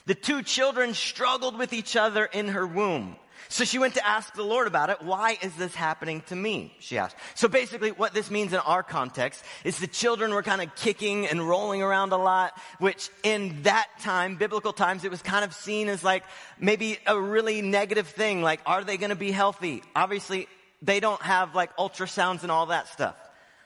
the 0.08 0.16
two 0.16 0.42
children 0.42 0.96
struggled 0.96 1.58
with 1.58 1.74
each 1.74 1.96
other 1.96 2.26
in 2.26 2.48
her 2.50 2.66
womb. 2.66 3.18
So 3.48 3.64
she 3.64 3.80
went 3.80 3.96
to 3.96 4.06
ask 4.06 4.34
the 4.36 4.44
Lord 4.44 4.68
about 4.68 4.90
it. 4.90 5.02
Why 5.02 5.38
is 5.42 5.56
this 5.56 5.74
happening 5.74 6.22
to 6.28 6.36
me? 6.36 6.76
She 6.80 6.98
asked. 6.98 7.16
So 7.36 7.48
basically 7.48 7.92
what 7.92 8.14
this 8.14 8.30
means 8.30 8.54
in 8.54 8.60
our 8.60 8.84
context 8.84 9.44
is 9.64 9.80
the 9.80 9.88
children 9.88 10.34
were 10.34 10.44
kind 10.44 10.62
of 10.62 10.76
kicking 10.76 11.26
and 11.26 11.48
rolling 11.48 11.82
around 11.82 12.12
a 12.12 12.18
lot, 12.18 12.54
which 12.80 13.10
in 13.24 13.64
that 13.64 13.88
time, 14.02 14.36
biblical 14.36 14.74
times, 14.74 15.04
it 15.04 15.12
was 15.12 15.22
kind 15.22 15.46
of 15.46 15.54
seen 15.54 15.88
as 15.88 16.04
like 16.04 16.24
maybe 16.60 17.00
a 17.08 17.20
really 17.20 17.62
negative 17.62 18.08
thing. 18.08 18.42
Like, 18.42 18.62
are 18.66 18.84
they 18.84 18.98
going 18.98 19.10
to 19.10 19.16
be 19.16 19.32
healthy? 19.32 19.82
Obviously, 19.96 20.48
they 20.82 21.00
don't 21.00 21.22
have 21.22 21.56
like 21.56 21.76
ultrasounds 21.78 22.44
and 22.44 22.52
all 22.52 22.68
that 22.68 22.88
stuff. 22.88 23.16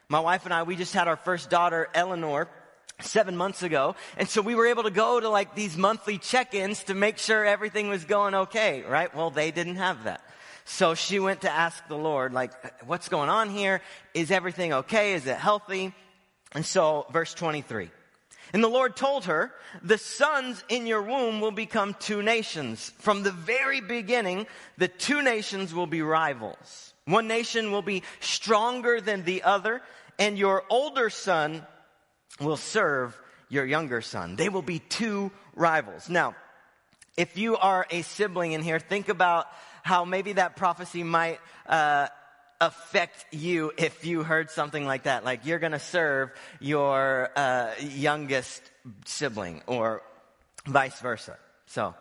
My 0.09 0.19
wife 0.19 0.45
and 0.45 0.53
I, 0.53 0.63
we 0.63 0.75
just 0.75 0.93
had 0.93 1.07
our 1.07 1.15
first 1.15 1.49
daughter, 1.49 1.89
Eleanor, 1.93 2.47
seven 3.03 3.37
months 3.37 3.63
ago. 3.63 3.95
And 4.17 4.27
so 4.27 4.41
we 4.41 4.55
were 4.55 4.67
able 4.67 4.83
to 4.83 4.91
go 4.91 5.19
to 5.19 5.29
like 5.29 5.55
these 5.55 5.77
monthly 5.77 6.17
check-ins 6.17 6.83
to 6.85 6.93
make 6.93 7.17
sure 7.17 7.45
everything 7.45 7.89
was 7.89 8.05
going 8.05 8.35
okay, 8.35 8.83
right? 8.83 9.13
Well, 9.15 9.29
they 9.29 9.51
didn't 9.51 9.77
have 9.77 10.05
that. 10.05 10.21
So 10.65 10.95
she 10.95 11.19
went 11.19 11.41
to 11.41 11.51
ask 11.51 11.85
the 11.87 11.97
Lord, 11.97 12.33
like, 12.33 12.51
what's 12.85 13.09
going 13.09 13.29
on 13.29 13.49
here? 13.49 13.81
Is 14.13 14.31
everything 14.31 14.73
okay? 14.73 15.13
Is 15.13 15.27
it 15.27 15.37
healthy? 15.37 15.93
And 16.53 16.65
so, 16.65 17.05
verse 17.11 17.33
23. 17.33 17.89
And 18.53 18.63
the 18.63 18.69
Lord 18.69 18.95
told 18.95 19.25
her, 19.25 19.51
the 19.81 19.97
sons 19.97 20.63
in 20.69 20.85
your 20.85 21.01
womb 21.01 21.41
will 21.41 21.51
become 21.51 21.95
two 21.95 22.21
nations. 22.21 22.93
From 22.99 23.23
the 23.23 23.31
very 23.31 23.81
beginning, 23.81 24.45
the 24.77 24.87
two 24.87 25.23
nations 25.23 25.73
will 25.73 25.87
be 25.87 26.01
rivals. 26.01 26.93
One 27.05 27.27
nation 27.27 27.71
will 27.71 27.81
be 27.81 28.03
stronger 28.19 29.01
than 29.01 29.23
the 29.23 29.43
other, 29.43 29.81
and 30.19 30.37
your 30.37 30.63
older 30.69 31.09
son 31.09 31.65
will 32.39 32.57
serve 32.57 33.19
your 33.49 33.65
younger 33.65 34.01
son. 34.01 34.35
They 34.35 34.49
will 34.49 34.61
be 34.61 34.79
two 34.79 35.31
rivals. 35.55 36.09
Now, 36.09 36.35
if 37.17 37.37
you 37.37 37.57
are 37.57 37.85
a 37.89 38.01
sibling 38.01 38.53
in 38.53 38.61
here, 38.61 38.79
think 38.79 39.09
about 39.09 39.47
how 39.83 40.05
maybe 40.05 40.33
that 40.33 40.55
prophecy 40.55 41.03
might 41.03 41.39
uh, 41.67 42.07
affect 42.59 43.25
you 43.31 43.71
if 43.77 44.05
you 44.05 44.23
heard 44.23 44.49
something 44.49 44.85
like 44.85 45.03
that. 45.03 45.23
Like 45.23 45.45
you're 45.45 45.59
going 45.59 45.73
to 45.73 45.79
serve 45.79 46.31
your 46.59 47.29
uh, 47.35 47.71
youngest 47.79 48.63
sibling, 49.05 49.61
or 49.67 50.01
vice 50.65 50.99
versa. 50.99 51.37
So. 51.67 51.95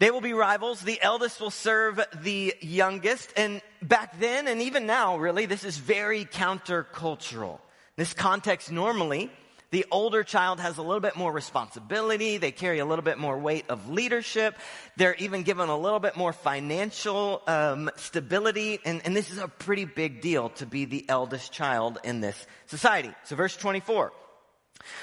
They 0.00 0.12
will 0.12 0.20
be 0.20 0.32
rivals. 0.32 0.80
The 0.80 1.02
eldest 1.02 1.40
will 1.40 1.50
serve 1.50 2.00
the 2.22 2.54
youngest. 2.60 3.32
And 3.36 3.60
back 3.82 4.20
then, 4.20 4.46
and 4.46 4.62
even 4.62 4.86
now, 4.86 5.16
really, 5.16 5.46
this 5.46 5.64
is 5.64 5.76
very 5.76 6.24
countercultural 6.24 7.58
this 7.98 8.14
context, 8.14 8.70
normally, 8.70 9.28
the 9.72 9.84
older 9.90 10.22
child 10.22 10.60
has 10.60 10.78
a 10.78 10.82
little 10.82 11.00
bit 11.00 11.16
more 11.16 11.32
responsibility. 11.32 12.36
They 12.38 12.52
carry 12.52 12.78
a 12.78 12.86
little 12.86 13.02
bit 13.02 13.18
more 13.18 13.36
weight 13.36 13.64
of 13.68 13.90
leadership. 13.90 14.54
They're 14.96 15.16
even 15.16 15.42
given 15.42 15.68
a 15.68 15.76
little 15.76 15.98
bit 15.98 16.16
more 16.16 16.32
financial 16.32 17.42
um, 17.48 17.90
stability. 17.96 18.78
And, 18.84 19.02
and 19.04 19.16
this 19.16 19.32
is 19.32 19.38
a 19.38 19.48
pretty 19.48 19.84
big 19.84 20.20
deal 20.20 20.50
to 20.50 20.64
be 20.64 20.84
the 20.84 21.06
eldest 21.08 21.50
child 21.50 21.98
in 22.04 22.20
this 22.20 22.46
society. 22.66 23.12
So, 23.24 23.34
verse 23.34 23.56
24. 23.56 24.12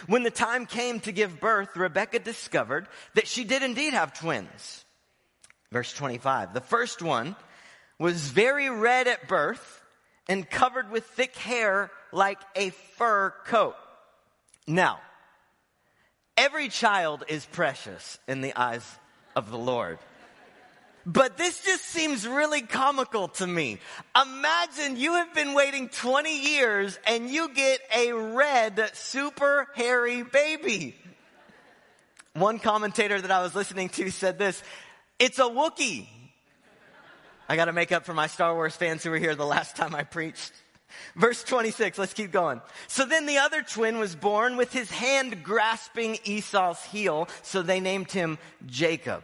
When 0.07 0.23
the 0.23 0.31
time 0.31 0.65
came 0.65 1.01
to 1.01 1.11
give 1.11 1.41
birth, 1.41 1.75
Rebekah 1.75 2.19
discovered 2.19 2.87
that 3.15 3.27
she 3.27 3.43
did 3.43 3.61
indeed 3.61 3.93
have 3.93 4.17
twins. 4.17 4.85
Verse 5.69 5.91
25. 5.91 6.53
The 6.53 6.61
first 6.61 7.01
one 7.01 7.35
was 7.99 8.29
very 8.29 8.69
red 8.69 9.09
at 9.09 9.27
birth 9.27 9.81
and 10.27 10.49
covered 10.49 10.91
with 10.91 11.05
thick 11.05 11.35
hair 11.35 11.91
like 12.11 12.39
a 12.55 12.69
fur 12.97 13.33
coat. 13.45 13.75
Now, 14.67 14.99
every 16.37 16.69
child 16.69 17.23
is 17.27 17.45
precious 17.45 18.17
in 18.27 18.41
the 18.41 18.55
eyes 18.55 18.83
of 19.35 19.51
the 19.51 19.57
Lord. 19.57 19.99
But 21.05 21.37
this 21.37 21.63
just 21.63 21.85
seems 21.85 22.27
really 22.27 22.61
comical 22.61 23.27
to 23.27 23.45
me. 23.45 23.79
Imagine 24.19 24.97
you 24.97 25.13
have 25.13 25.35
been 25.35 25.53
waiting 25.53 25.87
20 25.89 26.55
years 26.55 26.97
and 27.05 27.29
you 27.29 27.53
get 27.53 27.79
a 27.95 28.11
red, 28.11 28.89
super 28.93 29.67
hairy 29.75 30.23
baby. 30.23 30.95
One 32.33 32.57
commentator 32.57 33.21
that 33.21 33.29
I 33.29 33.43
was 33.43 33.53
listening 33.53 33.89
to 33.89 34.09
said 34.09 34.39
this, 34.39 34.61
it's 35.19 35.37
a 35.37 35.43
Wookie. 35.43 36.07
I 37.47 37.55
gotta 37.55 37.73
make 37.73 37.91
up 37.91 38.05
for 38.05 38.13
my 38.13 38.27
Star 38.27 38.53
Wars 38.53 38.75
fans 38.75 39.03
who 39.03 39.11
were 39.11 39.17
here 39.17 39.35
the 39.35 39.45
last 39.45 39.75
time 39.75 39.93
I 39.93 40.03
preached. 40.03 40.51
Verse 41.15 41.43
26, 41.43 41.97
let's 41.97 42.13
keep 42.13 42.31
going. 42.31 42.61
So 42.87 43.05
then 43.05 43.25
the 43.25 43.37
other 43.37 43.61
twin 43.61 43.99
was 43.99 44.15
born 44.15 44.57
with 44.57 44.71
his 44.71 44.89
hand 44.89 45.43
grasping 45.43 46.17
Esau's 46.25 46.83
heel, 46.83 47.27
so 47.41 47.61
they 47.61 47.79
named 47.79 48.11
him 48.11 48.37
Jacob. 48.65 49.23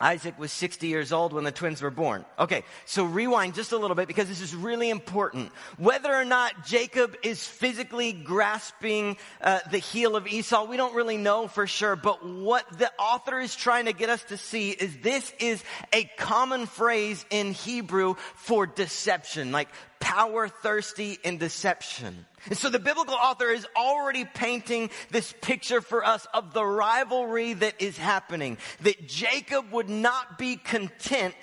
Isaac 0.00 0.38
was 0.38 0.52
60 0.52 0.86
years 0.86 1.12
old 1.12 1.32
when 1.32 1.44
the 1.44 1.50
twins 1.50 1.82
were 1.82 1.90
born. 1.90 2.24
Okay, 2.38 2.62
so 2.86 3.04
rewind 3.04 3.54
just 3.54 3.72
a 3.72 3.76
little 3.76 3.96
bit 3.96 4.06
because 4.06 4.28
this 4.28 4.40
is 4.40 4.54
really 4.54 4.90
important. 4.90 5.50
Whether 5.76 6.14
or 6.14 6.24
not 6.24 6.64
Jacob 6.64 7.16
is 7.24 7.44
physically 7.44 8.12
grasping 8.12 9.16
uh, 9.40 9.58
the 9.70 9.78
heel 9.78 10.14
of 10.14 10.28
Esau, 10.28 10.66
we 10.66 10.76
don't 10.76 10.94
really 10.94 11.16
know 11.16 11.48
for 11.48 11.66
sure. 11.66 11.96
But 11.96 12.24
what 12.24 12.64
the 12.78 12.90
author 12.98 13.40
is 13.40 13.56
trying 13.56 13.86
to 13.86 13.92
get 13.92 14.08
us 14.08 14.22
to 14.24 14.36
see 14.36 14.70
is 14.70 14.96
this 14.98 15.32
is 15.40 15.62
a 15.92 16.04
common 16.16 16.66
phrase 16.66 17.24
in 17.30 17.52
Hebrew 17.52 18.14
for 18.36 18.66
deception, 18.66 19.50
like 19.50 19.68
power 20.00 20.48
thirsty 20.48 21.18
in 21.22 21.38
deception. 21.38 22.26
And 22.46 22.56
so 22.56 22.70
the 22.70 22.78
biblical 22.78 23.14
author 23.14 23.50
is 23.50 23.66
already 23.76 24.24
painting 24.24 24.90
this 25.10 25.34
picture 25.40 25.80
for 25.80 26.04
us 26.04 26.26
of 26.32 26.52
the 26.52 26.64
rivalry 26.64 27.52
that 27.54 27.80
is 27.80 27.98
happening. 27.98 28.58
That 28.82 29.06
Jacob 29.06 29.72
would 29.72 29.88
not 29.88 30.38
be 30.38 30.56
content 30.56 31.34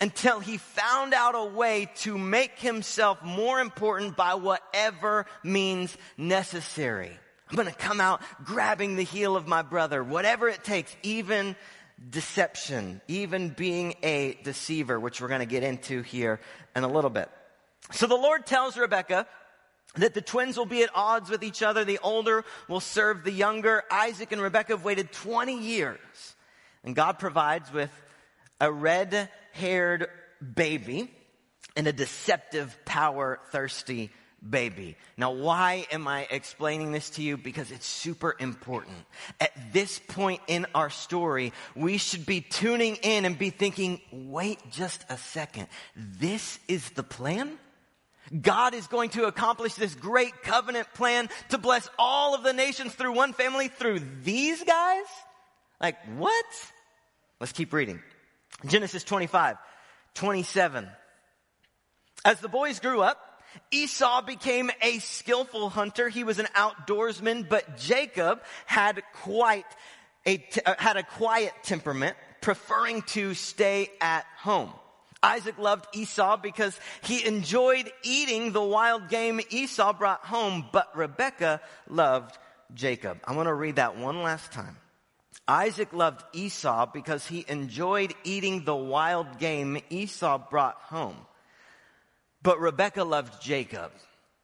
until 0.00 0.40
he 0.40 0.58
found 0.58 1.14
out 1.14 1.34
a 1.34 1.44
way 1.44 1.90
to 1.96 2.16
make 2.18 2.58
himself 2.58 3.22
more 3.22 3.60
important 3.60 4.16
by 4.16 4.34
whatever 4.34 5.26
means 5.42 5.96
necessary. 6.16 7.10
I'm 7.50 7.56
gonna 7.56 7.72
come 7.72 8.00
out 8.00 8.22
grabbing 8.44 8.96
the 8.96 9.02
heel 9.02 9.36
of 9.36 9.46
my 9.46 9.62
brother, 9.62 10.02
whatever 10.02 10.48
it 10.48 10.64
takes, 10.64 10.94
even 11.02 11.56
deception, 12.08 13.00
even 13.08 13.50
being 13.50 13.94
a 14.02 14.38
deceiver, 14.42 14.98
which 14.98 15.20
we're 15.20 15.28
gonna 15.28 15.44
get 15.44 15.62
into 15.62 16.02
here 16.02 16.40
in 16.74 16.84
a 16.84 16.88
little 16.88 17.10
bit. 17.10 17.28
So 17.92 18.06
the 18.06 18.16
Lord 18.16 18.46
tells 18.46 18.76
Rebekah 18.76 19.26
that 19.96 20.14
the 20.14 20.22
twins 20.22 20.56
will 20.56 20.66
be 20.66 20.82
at 20.82 20.90
odds 20.94 21.30
with 21.30 21.42
each 21.42 21.62
other. 21.62 21.84
The 21.84 21.98
older 22.02 22.44
will 22.68 22.80
serve 22.80 23.24
the 23.24 23.32
younger. 23.32 23.84
Isaac 23.90 24.32
and 24.32 24.40
Rebekah 24.40 24.74
have 24.74 24.84
waited 24.84 25.12
20 25.12 25.58
years. 25.58 25.98
And 26.84 26.96
God 26.96 27.18
provides 27.18 27.72
with 27.72 27.90
a 28.60 28.72
red 28.72 29.28
haired 29.52 30.08
baby 30.54 31.10
and 31.76 31.86
a 31.86 31.92
deceptive, 31.92 32.76
power 32.84 33.40
thirsty 33.50 34.10
baby. 34.48 34.96
Now, 35.16 35.32
why 35.32 35.86
am 35.92 36.08
I 36.08 36.26
explaining 36.30 36.92
this 36.92 37.10
to 37.10 37.22
you? 37.22 37.36
Because 37.36 37.70
it's 37.70 37.86
super 37.86 38.34
important. 38.38 38.96
At 39.40 39.52
this 39.72 40.00
point 40.00 40.40
in 40.48 40.66
our 40.74 40.90
story, 40.90 41.52
we 41.76 41.98
should 41.98 42.26
be 42.26 42.40
tuning 42.40 42.96
in 42.96 43.24
and 43.24 43.38
be 43.38 43.50
thinking, 43.50 44.00
wait 44.10 44.58
just 44.70 45.04
a 45.08 45.16
second. 45.16 45.68
This 45.94 46.58
is 46.66 46.90
the 46.90 47.04
plan? 47.04 47.58
God 48.40 48.74
is 48.74 48.86
going 48.86 49.10
to 49.10 49.24
accomplish 49.24 49.74
this 49.74 49.94
great 49.94 50.42
covenant 50.42 50.92
plan 50.94 51.28
to 51.50 51.58
bless 51.58 51.88
all 51.98 52.34
of 52.34 52.42
the 52.42 52.52
nations 52.52 52.94
through 52.94 53.12
one 53.12 53.32
family 53.32 53.68
through 53.68 54.00
these 54.22 54.62
guys? 54.62 55.04
Like, 55.80 55.96
what? 56.16 56.44
Let's 57.40 57.52
keep 57.52 57.72
reading. 57.72 58.00
Genesis 58.66 59.04
25, 59.04 59.56
27. 60.14 60.88
As 62.24 62.40
the 62.40 62.48
boys 62.48 62.78
grew 62.78 63.02
up, 63.02 63.18
Esau 63.70 64.22
became 64.22 64.70
a 64.80 64.98
skillful 65.00 65.68
hunter. 65.68 66.08
He 66.08 66.24
was 66.24 66.38
an 66.38 66.46
outdoorsman, 66.56 67.48
but 67.48 67.76
Jacob 67.76 68.40
had 68.66 69.02
quite 69.12 69.66
a, 70.26 70.44
uh, 70.64 70.74
had 70.78 70.96
a 70.96 71.02
quiet 71.02 71.52
temperament, 71.62 72.16
preferring 72.40 73.02
to 73.02 73.34
stay 73.34 73.90
at 74.00 74.24
home. 74.38 74.72
Isaac 75.22 75.58
loved 75.58 75.86
Esau 75.94 76.36
because 76.36 76.78
he 77.02 77.24
enjoyed 77.24 77.90
eating 78.02 78.52
the 78.52 78.62
wild 78.62 79.08
game 79.08 79.40
Esau 79.50 79.92
brought 79.92 80.24
home, 80.24 80.66
but 80.72 80.96
Rebekah 80.96 81.60
loved 81.88 82.36
Jacob. 82.74 83.20
I 83.24 83.34
want 83.36 83.46
to 83.46 83.54
read 83.54 83.76
that 83.76 83.96
one 83.96 84.22
last 84.22 84.52
time. 84.52 84.76
Isaac 85.46 85.92
loved 85.92 86.22
Esau 86.32 86.86
because 86.92 87.26
he 87.26 87.44
enjoyed 87.48 88.14
eating 88.24 88.64
the 88.64 88.76
wild 88.76 89.38
game 89.38 89.80
Esau 89.90 90.38
brought 90.50 90.76
home. 90.76 91.16
But 92.42 92.60
Rebekah 92.60 93.04
loved 93.04 93.40
Jacob 93.42 93.92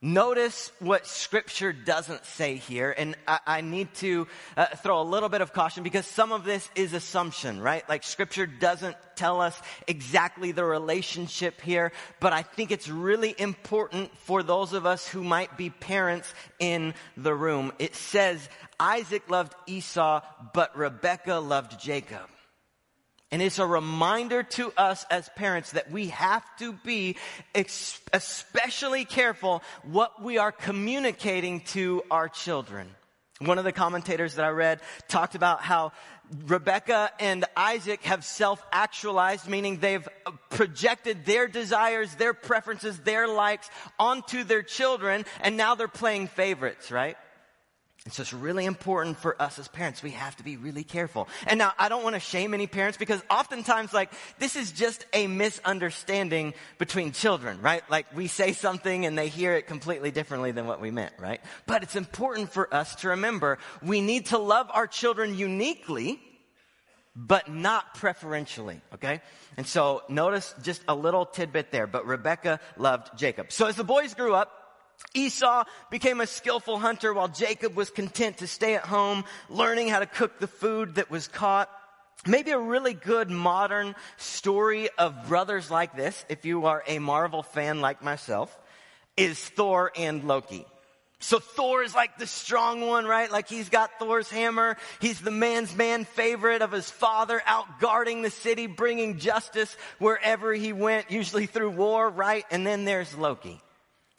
Notice 0.00 0.70
what 0.78 1.08
scripture 1.08 1.72
doesn't 1.72 2.24
say 2.24 2.54
here, 2.54 2.94
and 2.96 3.16
I, 3.26 3.40
I 3.44 3.60
need 3.62 3.92
to 3.94 4.28
uh, 4.56 4.66
throw 4.66 5.00
a 5.00 5.02
little 5.02 5.28
bit 5.28 5.40
of 5.40 5.52
caution 5.52 5.82
because 5.82 6.06
some 6.06 6.30
of 6.30 6.44
this 6.44 6.70
is 6.76 6.92
assumption, 6.92 7.60
right? 7.60 7.82
Like 7.88 8.04
scripture 8.04 8.46
doesn't 8.46 8.94
tell 9.16 9.40
us 9.40 9.60
exactly 9.88 10.52
the 10.52 10.64
relationship 10.64 11.60
here, 11.60 11.90
but 12.20 12.32
I 12.32 12.42
think 12.42 12.70
it's 12.70 12.88
really 12.88 13.34
important 13.36 14.16
for 14.18 14.44
those 14.44 14.72
of 14.72 14.86
us 14.86 15.08
who 15.08 15.24
might 15.24 15.56
be 15.56 15.68
parents 15.68 16.32
in 16.60 16.94
the 17.16 17.34
room. 17.34 17.72
It 17.80 17.96
says 17.96 18.48
Isaac 18.78 19.28
loved 19.28 19.56
Esau, 19.66 20.20
but 20.54 20.78
Rebekah 20.78 21.40
loved 21.40 21.80
Jacob. 21.80 22.28
And 23.30 23.42
it's 23.42 23.58
a 23.58 23.66
reminder 23.66 24.42
to 24.42 24.72
us 24.76 25.04
as 25.10 25.28
parents 25.36 25.72
that 25.72 25.90
we 25.90 26.08
have 26.08 26.44
to 26.58 26.72
be 26.72 27.16
especially 27.54 29.04
careful 29.04 29.62
what 29.82 30.22
we 30.22 30.38
are 30.38 30.52
communicating 30.52 31.60
to 31.60 32.02
our 32.10 32.28
children. 32.28 32.94
One 33.40 33.58
of 33.58 33.64
the 33.64 33.72
commentators 33.72 34.34
that 34.34 34.44
I 34.44 34.48
read 34.48 34.80
talked 35.08 35.34
about 35.34 35.60
how 35.60 35.92
Rebekah 36.46 37.10
and 37.20 37.44
Isaac 37.56 38.02
have 38.02 38.24
self-actualized, 38.24 39.46
meaning 39.46 39.78
they've 39.78 40.06
uh, 40.26 40.32
projected 40.50 41.24
their 41.24 41.46
desires, 41.48 42.14
their 42.16 42.34
preferences, 42.34 42.98
their 42.98 43.28
likes 43.28 43.70
onto 43.98 44.42
their 44.42 44.62
children, 44.62 45.24
and 45.40 45.56
now 45.56 45.74
they're 45.74 45.88
playing 45.88 46.28
favorites, 46.28 46.90
right? 46.90 47.16
And 48.08 48.12
so 48.14 48.22
it's 48.22 48.32
really 48.32 48.64
important 48.64 49.18
for 49.18 49.36
us 49.38 49.58
as 49.58 49.68
parents. 49.68 50.02
We 50.02 50.12
have 50.12 50.34
to 50.36 50.42
be 50.42 50.56
really 50.56 50.82
careful. 50.82 51.28
And 51.46 51.58
now 51.58 51.74
I 51.78 51.90
don't 51.90 52.02
want 52.02 52.14
to 52.16 52.20
shame 52.20 52.54
any 52.54 52.66
parents 52.66 52.96
because 52.96 53.22
oftentimes 53.30 53.92
like 53.92 54.10
this 54.38 54.56
is 54.56 54.72
just 54.72 55.04
a 55.12 55.26
misunderstanding 55.26 56.54
between 56.78 57.12
children, 57.12 57.60
right? 57.60 57.82
Like 57.90 58.06
we 58.16 58.26
say 58.26 58.54
something 58.54 59.04
and 59.04 59.18
they 59.18 59.28
hear 59.28 59.52
it 59.52 59.66
completely 59.66 60.10
differently 60.10 60.52
than 60.52 60.66
what 60.66 60.80
we 60.80 60.90
meant, 60.90 61.12
right? 61.18 61.42
But 61.66 61.82
it's 61.82 61.96
important 61.96 62.50
for 62.50 62.72
us 62.72 62.94
to 63.02 63.08
remember 63.08 63.58
we 63.82 64.00
need 64.00 64.24
to 64.28 64.38
love 64.38 64.70
our 64.72 64.86
children 64.86 65.36
uniquely 65.36 66.18
but 67.14 67.50
not 67.50 67.94
preferentially, 67.94 68.80
okay? 68.94 69.20
And 69.58 69.66
so 69.66 70.02
notice 70.08 70.54
just 70.62 70.82
a 70.88 70.94
little 70.94 71.26
tidbit 71.26 71.72
there, 71.72 71.86
but 71.86 72.06
Rebekah 72.06 72.60
loved 72.78 73.18
Jacob. 73.18 73.52
So 73.52 73.66
as 73.66 73.76
the 73.76 73.84
boys 73.84 74.14
grew 74.14 74.34
up, 74.34 74.57
Esau 75.14 75.64
became 75.90 76.20
a 76.20 76.26
skillful 76.26 76.78
hunter 76.78 77.12
while 77.12 77.28
Jacob 77.28 77.74
was 77.74 77.90
content 77.90 78.38
to 78.38 78.46
stay 78.46 78.74
at 78.74 78.84
home, 78.84 79.24
learning 79.48 79.88
how 79.88 80.00
to 80.00 80.06
cook 80.06 80.38
the 80.38 80.46
food 80.46 80.96
that 80.96 81.10
was 81.10 81.28
caught. 81.28 81.70
Maybe 82.26 82.50
a 82.50 82.58
really 82.58 82.94
good 82.94 83.30
modern 83.30 83.94
story 84.16 84.88
of 84.98 85.28
brothers 85.28 85.70
like 85.70 85.96
this, 85.96 86.24
if 86.28 86.44
you 86.44 86.66
are 86.66 86.82
a 86.86 86.98
Marvel 86.98 87.42
fan 87.42 87.80
like 87.80 88.02
myself, 88.02 88.56
is 89.16 89.38
Thor 89.38 89.92
and 89.96 90.24
Loki. 90.24 90.66
So 91.20 91.40
Thor 91.40 91.82
is 91.82 91.94
like 91.94 92.18
the 92.18 92.26
strong 92.26 92.86
one, 92.86 93.04
right? 93.04 93.30
Like 93.30 93.48
he's 93.48 93.68
got 93.68 93.98
Thor's 93.98 94.30
hammer. 94.30 94.76
He's 95.00 95.20
the 95.20 95.32
man's 95.32 95.74
man 95.74 96.04
favorite 96.04 96.62
of 96.62 96.70
his 96.70 96.88
father 96.88 97.42
out 97.44 97.80
guarding 97.80 98.22
the 98.22 98.30
city, 98.30 98.68
bringing 98.68 99.18
justice 99.18 99.76
wherever 99.98 100.52
he 100.52 100.72
went, 100.72 101.10
usually 101.10 101.46
through 101.46 101.70
war, 101.70 102.08
right? 102.08 102.44
And 102.52 102.64
then 102.64 102.84
there's 102.84 103.16
Loki 103.16 103.60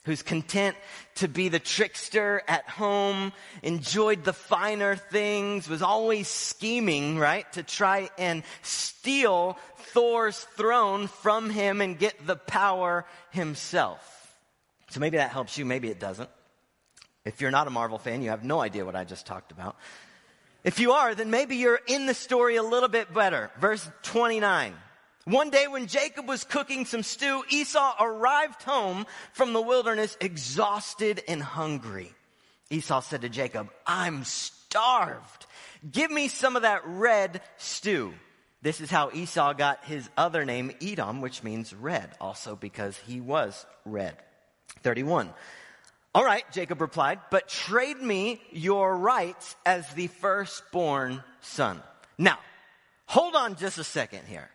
who's 0.10 0.24
content 0.24 0.76
to 1.14 1.28
be 1.28 1.50
the 1.50 1.60
trickster 1.60 2.42
at 2.48 2.68
home, 2.68 3.32
enjoyed 3.62 4.24
the 4.24 4.34
finer 4.34 4.96
things, 4.96 5.70
was 5.70 5.84
always 5.84 6.28
scheming, 6.28 7.20
right, 7.20 7.46
to 7.54 7.62
try 7.62 8.10
and 8.18 8.42
steal 8.64 9.56
Thor's 9.94 10.40
throne 10.58 11.06
from 11.06 11.52
him 11.52 11.80
and 11.80 12.00
get 12.00 12.26
the 12.26 12.36
power 12.36 13.06
himself. 13.30 14.36
So 14.90 15.00
maybe 15.00 15.18
that 15.18 15.30
helps 15.30 15.60
you, 15.60 15.66
maybe 15.66 15.90
it 15.90 16.00
doesn't. 16.00 16.30
If 17.24 17.40
you're 17.40 17.52
not 17.52 17.68
a 17.68 17.70
Marvel 17.70 18.00
fan, 18.00 18.24
you 18.24 18.32
have 18.32 18.44
no 18.44 18.60
idea 18.60 18.84
what 18.86 18.96
I 18.96 19.04
just 19.04 19.28
talked 19.28 19.52
about. 19.52 19.78
If 20.64 20.80
you 20.80 20.94
are, 20.94 21.14
then 21.14 21.30
maybe 21.30 21.58
you're 21.58 21.80
in 21.86 22.08
the 22.08 22.16
story 22.16 22.56
a 22.56 22.64
little 22.64 22.90
bit 22.90 23.14
better. 23.14 23.52
Verse 23.60 23.88
29. 24.02 24.74
One 25.26 25.50
day 25.50 25.68
when 25.68 25.88
Jacob 25.88 26.28
was 26.28 26.44
cooking 26.44 26.86
some 26.86 27.04
stew, 27.04 27.44
Esau 27.50 27.96
arrived 28.00 28.64
home 28.64 29.06
from 29.34 29.54
the 29.54 29.62
wilderness 29.62 30.18
exhausted 30.22 31.22
and 31.28 31.44
hungry. 31.44 32.14
Esau 32.70 33.02
said 33.02 33.22
to 33.22 33.30
Jacob, 33.30 33.70
I'm 33.86 34.24
starved. 34.24 35.46
Give 35.92 36.10
me 36.10 36.28
some 36.28 36.56
of 36.56 36.62
that 36.64 36.82
red 36.86 37.42
stew. 37.58 38.14
This 38.62 38.82
is 38.82 38.90
how 38.90 39.12
Esau 39.14 39.54
got 39.54 39.86
his 39.86 40.10
other 40.18 40.46
name, 40.46 40.72
Edom, 40.82 41.22
which 41.22 41.44
means 41.44 41.74
red, 41.74 42.10
also 42.20 42.56
because 42.56 42.98
he 42.98 43.22
was 43.22 43.66
red. 43.86 44.18
31. 44.84 45.34
All 46.14 46.26
right, 46.26 46.44
Jacob 46.52 46.82
replied, 46.82 47.20
but 47.32 47.48
trade 47.48 48.02
me 48.02 48.42
your 48.52 48.98
rights 48.98 49.56
as 49.66 49.88
the 49.94 50.08
firstborn 50.08 51.24
son. 51.42 51.82
Now, 52.18 52.40
hold 53.06 53.36
on 53.36 53.56
just 53.56 53.78
a 53.78 53.84
second 53.84 54.26
here. 54.28 54.50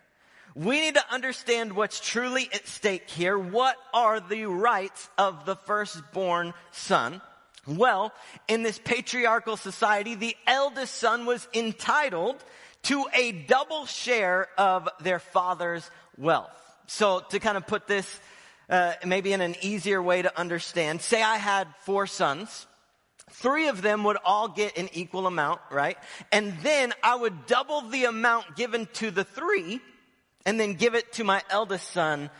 We 0.54 0.80
need 0.80 0.94
to 0.94 1.12
understand 1.12 1.72
what's 1.72 1.98
truly 1.98 2.48
at 2.52 2.68
stake 2.68 3.10
here. 3.10 3.36
What 3.36 3.76
are 3.92 4.20
the 4.20 4.46
rights 4.46 5.08
of 5.18 5.46
the 5.46 5.56
firstborn 5.56 6.54
son? 6.70 7.20
Well, 7.66 8.12
in 8.46 8.62
this 8.62 8.78
patriarchal 8.78 9.56
society, 9.56 10.14
the 10.14 10.36
eldest 10.46 10.94
son 10.94 11.26
was 11.26 11.48
entitled 11.54 12.36
to 12.84 13.04
a 13.12 13.32
double 13.32 13.86
share 13.86 14.48
of 14.56 14.88
their 15.00 15.18
father's 15.18 15.90
wealth. 16.16 16.52
So 16.86 17.20
to 17.30 17.40
kind 17.40 17.56
of 17.56 17.66
put 17.66 17.88
this 17.88 18.20
uh, 18.68 18.92
maybe 19.04 19.32
in 19.32 19.40
an 19.40 19.56
easier 19.60 20.00
way 20.00 20.22
to 20.22 20.38
understand, 20.38 21.00
say 21.00 21.20
I 21.20 21.36
had 21.36 21.66
four 21.80 22.06
sons. 22.06 22.66
Three 23.30 23.66
of 23.66 23.82
them 23.82 24.04
would 24.04 24.18
all 24.24 24.48
get 24.48 24.78
an 24.78 24.88
equal 24.92 25.26
amount, 25.26 25.60
right? 25.72 25.98
And 26.30 26.56
then 26.62 26.92
I 27.02 27.16
would 27.16 27.46
double 27.46 27.80
the 27.80 28.04
amount 28.04 28.54
given 28.54 28.86
to 28.94 29.10
the 29.10 29.24
three 29.24 29.80
and 30.46 30.58
then 30.58 30.74
give 30.74 30.94
it 30.94 31.12
to 31.14 31.24
my 31.24 31.42
eldest 31.50 31.90
son, 31.90 32.30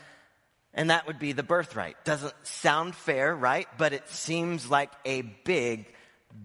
and 0.73 0.89
that 0.89 1.07
would 1.07 1.19
be 1.19 1.31
the 1.31 1.43
birthright. 1.43 1.95
Doesn't 2.03 2.33
sound 2.43 2.95
fair, 2.95 3.35
right? 3.35 3.67
But 3.77 3.93
it 3.93 4.07
seems 4.09 4.69
like 4.69 4.91
a 5.05 5.21
big 5.21 5.85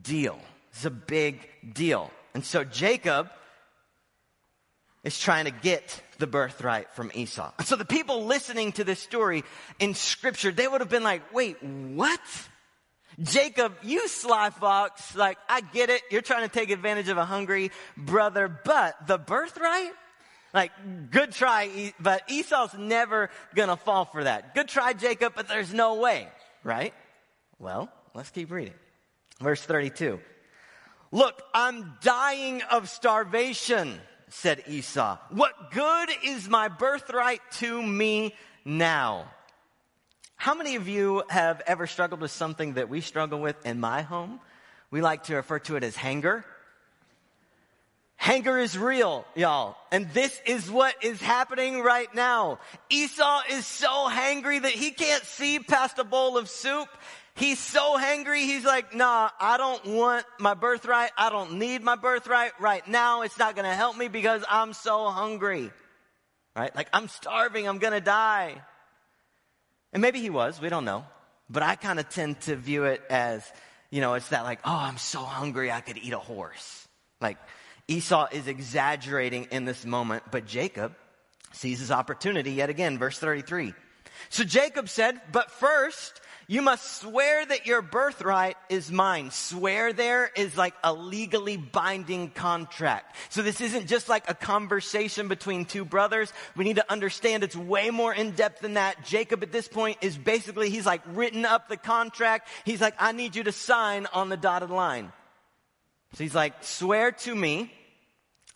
deal. 0.02 0.38
It's 0.70 0.84
a 0.84 0.90
big 0.90 1.48
deal. 1.72 2.10
And 2.34 2.44
so 2.44 2.64
Jacob 2.64 3.28
is 5.02 5.18
trying 5.18 5.46
to 5.46 5.50
get 5.50 6.02
the 6.18 6.26
birthright 6.26 6.92
from 6.92 7.10
Esau. 7.14 7.52
And 7.58 7.66
so 7.66 7.76
the 7.76 7.84
people 7.84 8.26
listening 8.26 8.72
to 8.72 8.84
this 8.84 9.00
story 9.00 9.44
in 9.78 9.94
scripture, 9.94 10.52
they 10.52 10.68
would 10.68 10.80
have 10.80 10.90
been 10.90 11.02
like, 11.02 11.34
wait, 11.34 11.62
what? 11.62 12.20
Jacob, 13.20 13.74
you 13.82 14.06
sly 14.08 14.50
fox, 14.50 15.16
like, 15.16 15.38
I 15.48 15.60
get 15.60 15.90
it. 15.90 16.02
You're 16.10 16.22
trying 16.22 16.48
to 16.48 16.52
take 16.52 16.70
advantage 16.70 17.08
of 17.08 17.18
a 17.18 17.24
hungry 17.24 17.70
brother, 17.96 18.48
but 18.48 19.06
the 19.06 19.18
birthright? 19.18 19.90
Like, 20.52 20.72
good 21.10 21.32
try, 21.32 21.94
but 22.00 22.22
Esau's 22.28 22.74
never 22.74 23.30
gonna 23.54 23.76
fall 23.76 24.04
for 24.04 24.24
that. 24.24 24.54
Good 24.54 24.68
try, 24.68 24.92
Jacob, 24.92 25.34
but 25.36 25.48
there's 25.48 25.72
no 25.72 25.96
way, 25.96 26.28
right? 26.64 26.92
Well, 27.58 27.90
let's 28.14 28.30
keep 28.30 28.50
reading. 28.50 28.74
Verse 29.40 29.62
32. 29.62 30.20
Look, 31.12 31.42
I'm 31.54 31.94
dying 32.02 32.62
of 32.62 32.88
starvation, 32.88 34.00
said 34.28 34.62
Esau. 34.68 35.18
What 35.30 35.70
good 35.72 36.08
is 36.24 36.48
my 36.48 36.68
birthright 36.68 37.40
to 37.58 37.82
me 37.82 38.34
now? 38.64 39.26
How 40.36 40.54
many 40.54 40.76
of 40.76 40.88
you 40.88 41.22
have 41.28 41.60
ever 41.66 41.86
struggled 41.86 42.20
with 42.20 42.30
something 42.30 42.74
that 42.74 42.88
we 42.88 43.02
struggle 43.02 43.40
with 43.40 43.66
in 43.66 43.78
my 43.78 44.02
home? 44.02 44.40
We 44.90 45.02
like 45.02 45.24
to 45.24 45.36
refer 45.36 45.58
to 45.60 45.76
it 45.76 45.84
as 45.84 45.96
hunger. 45.96 46.44
Hunger 48.20 48.58
is 48.58 48.76
real, 48.76 49.24
y'all. 49.34 49.78
And 49.90 50.10
this 50.10 50.38
is 50.44 50.70
what 50.70 50.94
is 51.02 51.22
happening 51.22 51.80
right 51.80 52.14
now. 52.14 52.58
Esau 52.90 53.40
is 53.50 53.64
so 53.64 54.10
hangry 54.10 54.60
that 54.60 54.72
he 54.72 54.90
can't 54.90 55.24
see 55.24 55.58
past 55.58 55.98
a 55.98 56.04
bowl 56.04 56.36
of 56.36 56.50
soup. 56.50 56.88
He's 57.34 57.58
so 57.58 57.96
hangry, 57.98 58.40
he's 58.40 58.66
like, 58.66 58.94
nah, 58.94 59.30
I 59.40 59.56
don't 59.56 59.86
want 59.86 60.26
my 60.38 60.52
birthright. 60.52 61.12
I 61.16 61.30
don't 61.30 61.54
need 61.54 61.82
my 61.82 61.96
birthright 61.96 62.52
right 62.60 62.86
now. 62.86 63.22
It's 63.22 63.38
not 63.38 63.56
gonna 63.56 63.74
help 63.74 63.96
me 63.96 64.08
because 64.08 64.44
I'm 64.50 64.74
so 64.74 65.08
hungry. 65.08 65.70
Right? 66.54 66.76
Like, 66.76 66.90
I'm 66.92 67.08
starving. 67.08 67.66
I'm 67.66 67.78
gonna 67.78 68.02
die. 68.02 68.60
And 69.94 70.02
maybe 70.02 70.20
he 70.20 70.28
was. 70.28 70.60
We 70.60 70.68
don't 70.68 70.84
know. 70.84 71.06
But 71.48 71.62
I 71.62 71.74
kind 71.74 71.98
of 71.98 72.10
tend 72.10 72.42
to 72.42 72.54
view 72.54 72.84
it 72.84 73.00
as, 73.08 73.50
you 73.88 74.02
know, 74.02 74.12
it's 74.12 74.28
that 74.28 74.44
like, 74.44 74.60
oh, 74.66 74.76
I'm 74.76 74.98
so 74.98 75.20
hungry 75.20 75.72
I 75.72 75.80
could 75.80 75.96
eat 75.96 76.12
a 76.12 76.18
horse. 76.18 76.86
Like, 77.22 77.38
Esau 77.90 78.28
is 78.30 78.46
exaggerating 78.46 79.48
in 79.50 79.64
this 79.64 79.84
moment, 79.84 80.22
but 80.30 80.46
Jacob 80.46 80.94
sees 81.52 81.80
his 81.80 81.90
opportunity 81.90 82.52
yet 82.52 82.70
again. 82.70 82.98
Verse 82.98 83.18
33. 83.18 83.74
So 84.28 84.44
Jacob 84.44 84.88
said, 84.88 85.20
but 85.32 85.50
first, 85.50 86.20
you 86.46 86.62
must 86.62 87.00
swear 87.00 87.44
that 87.44 87.66
your 87.66 87.82
birthright 87.82 88.56
is 88.68 88.92
mine. 88.92 89.32
Swear 89.32 89.92
there 89.92 90.30
is 90.36 90.56
like 90.56 90.74
a 90.84 90.92
legally 90.92 91.56
binding 91.56 92.30
contract. 92.30 93.16
So 93.28 93.42
this 93.42 93.60
isn't 93.60 93.88
just 93.88 94.08
like 94.08 94.30
a 94.30 94.34
conversation 94.34 95.26
between 95.26 95.64
two 95.64 95.84
brothers. 95.84 96.32
We 96.56 96.62
need 96.62 96.76
to 96.76 96.92
understand 96.92 97.42
it's 97.42 97.56
way 97.56 97.90
more 97.90 98.14
in 98.14 98.32
depth 98.32 98.60
than 98.60 98.74
that. 98.74 99.04
Jacob 99.04 99.42
at 99.42 99.50
this 99.50 99.66
point 99.66 99.98
is 100.00 100.16
basically, 100.16 100.70
he's 100.70 100.86
like 100.86 101.02
written 101.08 101.44
up 101.44 101.68
the 101.68 101.76
contract. 101.76 102.46
He's 102.64 102.80
like, 102.80 102.94
I 103.00 103.10
need 103.10 103.34
you 103.34 103.42
to 103.44 103.52
sign 103.52 104.06
on 104.12 104.28
the 104.28 104.36
dotted 104.36 104.70
line. 104.70 105.12
So 106.14 106.22
he's 106.22 106.36
like, 106.36 106.62
swear 106.62 107.10
to 107.10 107.34
me 107.34 107.72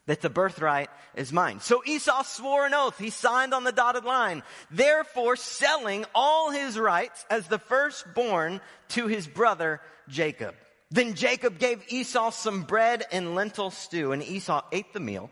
that 0.06 0.20
the 0.20 0.30
birthright 0.30 0.90
is 1.14 1.32
mine. 1.32 1.60
So 1.60 1.82
Esau 1.86 2.22
swore 2.22 2.66
an 2.66 2.74
oath. 2.74 2.98
He 2.98 3.10
signed 3.10 3.54
on 3.54 3.64
the 3.64 3.72
dotted 3.72 4.04
line, 4.04 4.42
therefore 4.70 5.36
selling 5.36 6.04
all 6.14 6.50
his 6.50 6.78
rights 6.78 7.24
as 7.30 7.48
the 7.48 7.58
firstborn 7.58 8.60
to 8.90 9.06
his 9.06 9.26
brother 9.26 9.80
Jacob. 10.08 10.54
Then 10.90 11.14
Jacob 11.14 11.58
gave 11.58 11.82
Esau 11.88 12.30
some 12.30 12.62
bread 12.62 13.04
and 13.10 13.34
lentil 13.34 13.70
stew, 13.70 14.12
and 14.12 14.22
Esau 14.22 14.62
ate 14.72 14.92
the 14.92 15.00
meal, 15.00 15.30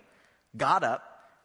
got 0.57 0.83
up, 0.83 1.03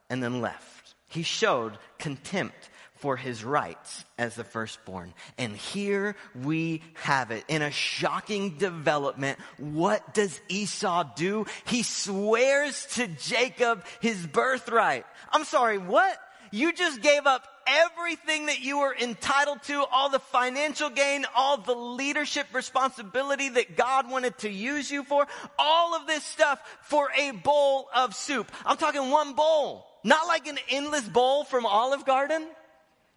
and 0.09 0.23
then 0.23 0.41
left. 0.41 0.95
He 1.09 1.23
showed 1.23 1.77
contempt 1.99 2.69
for 2.99 3.15
his 3.15 3.43
rights 3.43 4.05
as 4.17 4.35
the 4.35 4.43
firstborn. 4.43 5.13
And 5.37 5.55
here 5.55 6.15
we 6.35 6.81
have 6.95 7.31
it. 7.31 7.45
In 7.47 7.61
a 7.61 7.71
shocking 7.71 8.57
development, 8.57 9.39
what 9.57 10.13
does 10.13 10.39
Esau 10.49 11.03
do? 11.15 11.45
He 11.65 11.83
swears 11.83 12.85
to 12.95 13.07
Jacob 13.07 13.85
his 14.01 14.25
birthright. 14.25 15.05
I'm 15.31 15.43
sorry, 15.43 15.77
what? 15.77 16.17
You 16.51 16.71
just 16.71 17.01
gave 17.01 17.25
up 17.25 17.45
everything 17.67 18.45
that 18.45 18.61
you 18.61 18.79
were 18.79 18.95
entitled 18.95 19.61
to, 19.63 19.83
all 19.91 20.09
the 20.09 20.19
financial 20.19 20.89
gain, 20.89 21.25
all 21.35 21.57
the 21.57 21.75
leadership 21.75 22.47
responsibility 22.53 23.49
that 23.49 23.75
God 23.75 24.09
wanted 24.09 24.37
to 24.39 24.49
use 24.49 24.89
you 24.89 25.03
for, 25.03 25.27
all 25.59 25.95
of 25.95 26.07
this 26.07 26.23
stuff 26.23 26.59
for 26.83 27.09
a 27.17 27.31
bowl 27.31 27.89
of 27.93 28.15
soup. 28.15 28.51
I'm 28.65 28.77
talking 28.77 29.11
one 29.11 29.33
bowl. 29.33 29.85
Not 30.03 30.27
like 30.27 30.47
an 30.47 30.57
endless 30.69 31.07
bowl 31.07 31.43
from 31.43 31.65
Olive 31.65 32.05
Garden. 32.05 32.47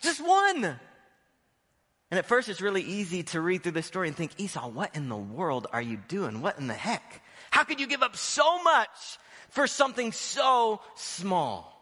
Just 0.00 0.20
one. 0.20 0.64
And 0.64 2.18
at 2.18 2.26
first, 2.26 2.48
it's 2.48 2.60
really 2.60 2.82
easy 2.82 3.22
to 3.24 3.40
read 3.40 3.62
through 3.62 3.72
this 3.72 3.86
story 3.86 4.08
and 4.08 4.16
think, 4.16 4.32
Esau, 4.38 4.68
what 4.68 4.96
in 4.96 5.08
the 5.08 5.16
world 5.16 5.68
are 5.72 5.82
you 5.82 5.96
doing? 6.08 6.40
What 6.40 6.58
in 6.58 6.66
the 6.66 6.74
heck? 6.74 7.22
How 7.50 7.64
could 7.64 7.80
you 7.80 7.86
give 7.86 8.02
up 8.02 8.16
so 8.16 8.62
much 8.62 9.18
for 9.50 9.66
something 9.66 10.12
so 10.12 10.80
small? 10.96 11.76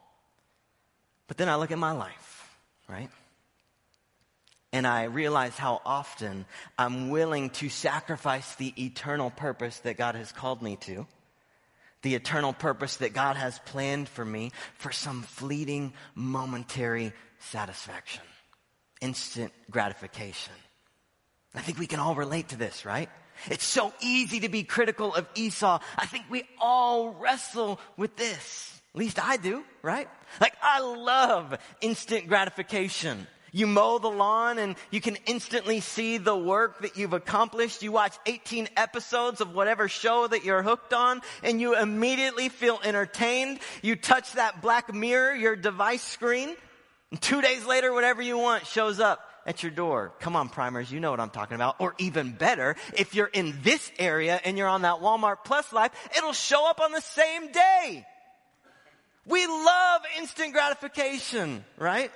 But 1.28 1.36
then 1.36 1.48
I 1.48 1.56
look 1.56 1.70
at 1.70 1.78
my 1.78 1.92
life, 1.92 2.58
right? 2.88 3.10
And 4.72 4.86
I 4.86 5.04
realize 5.04 5.56
how 5.56 5.80
often 5.84 6.44
I'm 6.78 7.08
willing 7.08 7.50
to 7.50 7.70
sacrifice 7.70 8.54
the 8.56 8.74
eternal 8.82 9.30
purpose 9.30 9.78
that 9.80 9.96
God 9.96 10.14
has 10.14 10.30
called 10.30 10.60
me 10.60 10.76
to, 10.82 11.06
the 12.02 12.14
eternal 12.14 12.52
purpose 12.52 12.96
that 12.96 13.12
God 13.12 13.36
has 13.36 13.58
planned 13.66 14.08
for 14.08 14.24
me 14.24 14.52
for 14.78 14.92
some 14.92 15.22
fleeting, 15.22 15.92
momentary 16.14 17.12
satisfaction, 17.38 18.22
instant 19.00 19.52
gratification. 19.70 20.54
I 21.54 21.60
think 21.60 21.78
we 21.78 21.86
can 21.86 22.00
all 22.00 22.14
relate 22.14 22.48
to 22.50 22.56
this, 22.56 22.84
right? 22.84 23.08
It's 23.46 23.64
so 23.64 23.92
easy 24.00 24.40
to 24.40 24.48
be 24.48 24.64
critical 24.64 25.14
of 25.14 25.28
Esau. 25.34 25.80
I 25.96 26.06
think 26.06 26.24
we 26.28 26.44
all 26.60 27.10
wrestle 27.10 27.80
with 27.96 28.16
this. 28.16 28.80
At 28.94 28.98
least 28.98 29.18
I 29.22 29.36
do, 29.36 29.64
right? 29.82 30.08
Like, 30.40 30.54
I 30.62 30.80
love 30.80 31.56
instant 31.80 32.26
gratification. 32.26 33.26
You 33.52 33.66
mow 33.66 33.98
the 33.98 34.10
lawn 34.10 34.58
and 34.58 34.76
you 34.90 35.00
can 35.00 35.16
instantly 35.26 35.80
see 35.80 36.18
the 36.18 36.36
work 36.36 36.82
that 36.82 36.96
you've 36.96 37.12
accomplished. 37.12 37.82
You 37.82 37.92
watch 37.92 38.16
18 38.26 38.68
episodes 38.76 39.40
of 39.40 39.54
whatever 39.54 39.88
show 39.88 40.26
that 40.26 40.44
you're 40.44 40.62
hooked 40.62 40.92
on 40.92 41.22
and 41.42 41.60
you 41.60 41.76
immediately 41.76 42.48
feel 42.48 42.78
entertained. 42.84 43.60
You 43.82 43.96
touch 43.96 44.32
that 44.32 44.60
black 44.60 44.92
mirror, 44.94 45.34
your 45.34 45.56
device 45.56 46.02
screen, 46.02 46.54
and 47.10 47.20
two 47.20 47.40
days 47.40 47.64
later, 47.64 47.92
whatever 47.92 48.20
you 48.20 48.36
want 48.36 48.66
shows 48.66 49.00
up 49.00 49.20
at 49.46 49.62
your 49.62 49.72
door. 49.72 50.12
Come 50.20 50.36
on, 50.36 50.50
primers, 50.50 50.92
you 50.92 51.00
know 51.00 51.10
what 51.10 51.20
I'm 51.20 51.30
talking 51.30 51.54
about. 51.54 51.76
Or 51.78 51.94
even 51.96 52.32
better, 52.32 52.76
if 52.94 53.14
you're 53.14 53.26
in 53.26 53.58
this 53.62 53.90
area 53.98 54.38
and 54.44 54.58
you're 54.58 54.68
on 54.68 54.82
that 54.82 54.96
Walmart 54.96 55.38
Plus 55.44 55.72
life, 55.72 55.90
it'll 56.16 56.34
show 56.34 56.68
up 56.68 56.80
on 56.80 56.92
the 56.92 57.00
same 57.00 57.50
day. 57.50 58.06
We 59.24 59.46
love 59.46 60.02
instant 60.18 60.52
gratification, 60.52 61.64
right? 61.78 62.10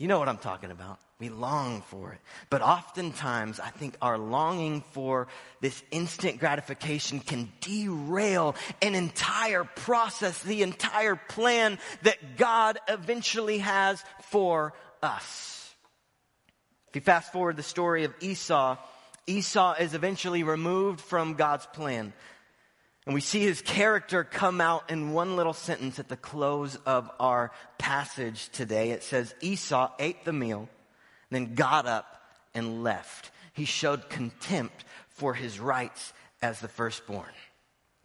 You 0.00 0.08
know 0.08 0.18
what 0.18 0.30
I'm 0.30 0.38
talking 0.38 0.70
about. 0.70 0.98
We 1.18 1.28
long 1.28 1.82
for 1.82 2.14
it. 2.14 2.20
But 2.48 2.62
oftentimes, 2.62 3.60
I 3.60 3.68
think 3.68 3.98
our 4.00 4.16
longing 4.16 4.80
for 4.92 5.28
this 5.60 5.82
instant 5.90 6.40
gratification 6.40 7.20
can 7.20 7.52
derail 7.60 8.56
an 8.80 8.94
entire 8.94 9.64
process, 9.64 10.42
the 10.42 10.62
entire 10.62 11.16
plan 11.16 11.78
that 12.00 12.38
God 12.38 12.78
eventually 12.88 13.58
has 13.58 14.02
for 14.30 14.72
us. 15.02 15.70
If 16.88 16.94
you 16.96 17.02
fast 17.02 17.30
forward 17.30 17.58
the 17.58 17.62
story 17.62 18.04
of 18.04 18.14
Esau, 18.20 18.78
Esau 19.26 19.74
is 19.74 19.92
eventually 19.92 20.44
removed 20.44 21.02
from 21.02 21.34
God's 21.34 21.66
plan. 21.66 22.14
And 23.06 23.14
we 23.14 23.20
see 23.20 23.40
his 23.40 23.62
character 23.62 24.24
come 24.24 24.60
out 24.60 24.90
in 24.90 25.12
one 25.12 25.36
little 25.36 25.54
sentence 25.54 25.98
at 25.98 26.08
the 26.08 26.16
close 26.16 26.76
of 26.86 27.10
our 27.18 27.50
passage 27.78 28.50
today. 28.50 28.90
It 28.90 29.02
says, 29.02 29.34
Esau 29.40 29.90
ate 29.98 30.24
the 30.24 30.32
meal, 30.32 30.68
then 31.30 31.54
got 31.54 31.86
up 31.86 32.22
and 32.54 32.84
left. 32.84 33.30
He 33.52 33.64
showed 33.64 34.10
contempt 34.10 34.84
for 35.08 35.34
his 35.34 35.58
rights 35.58 36.12
as 36.42 36.60
the 36.60 36.68
firstborn. 36.68 37.32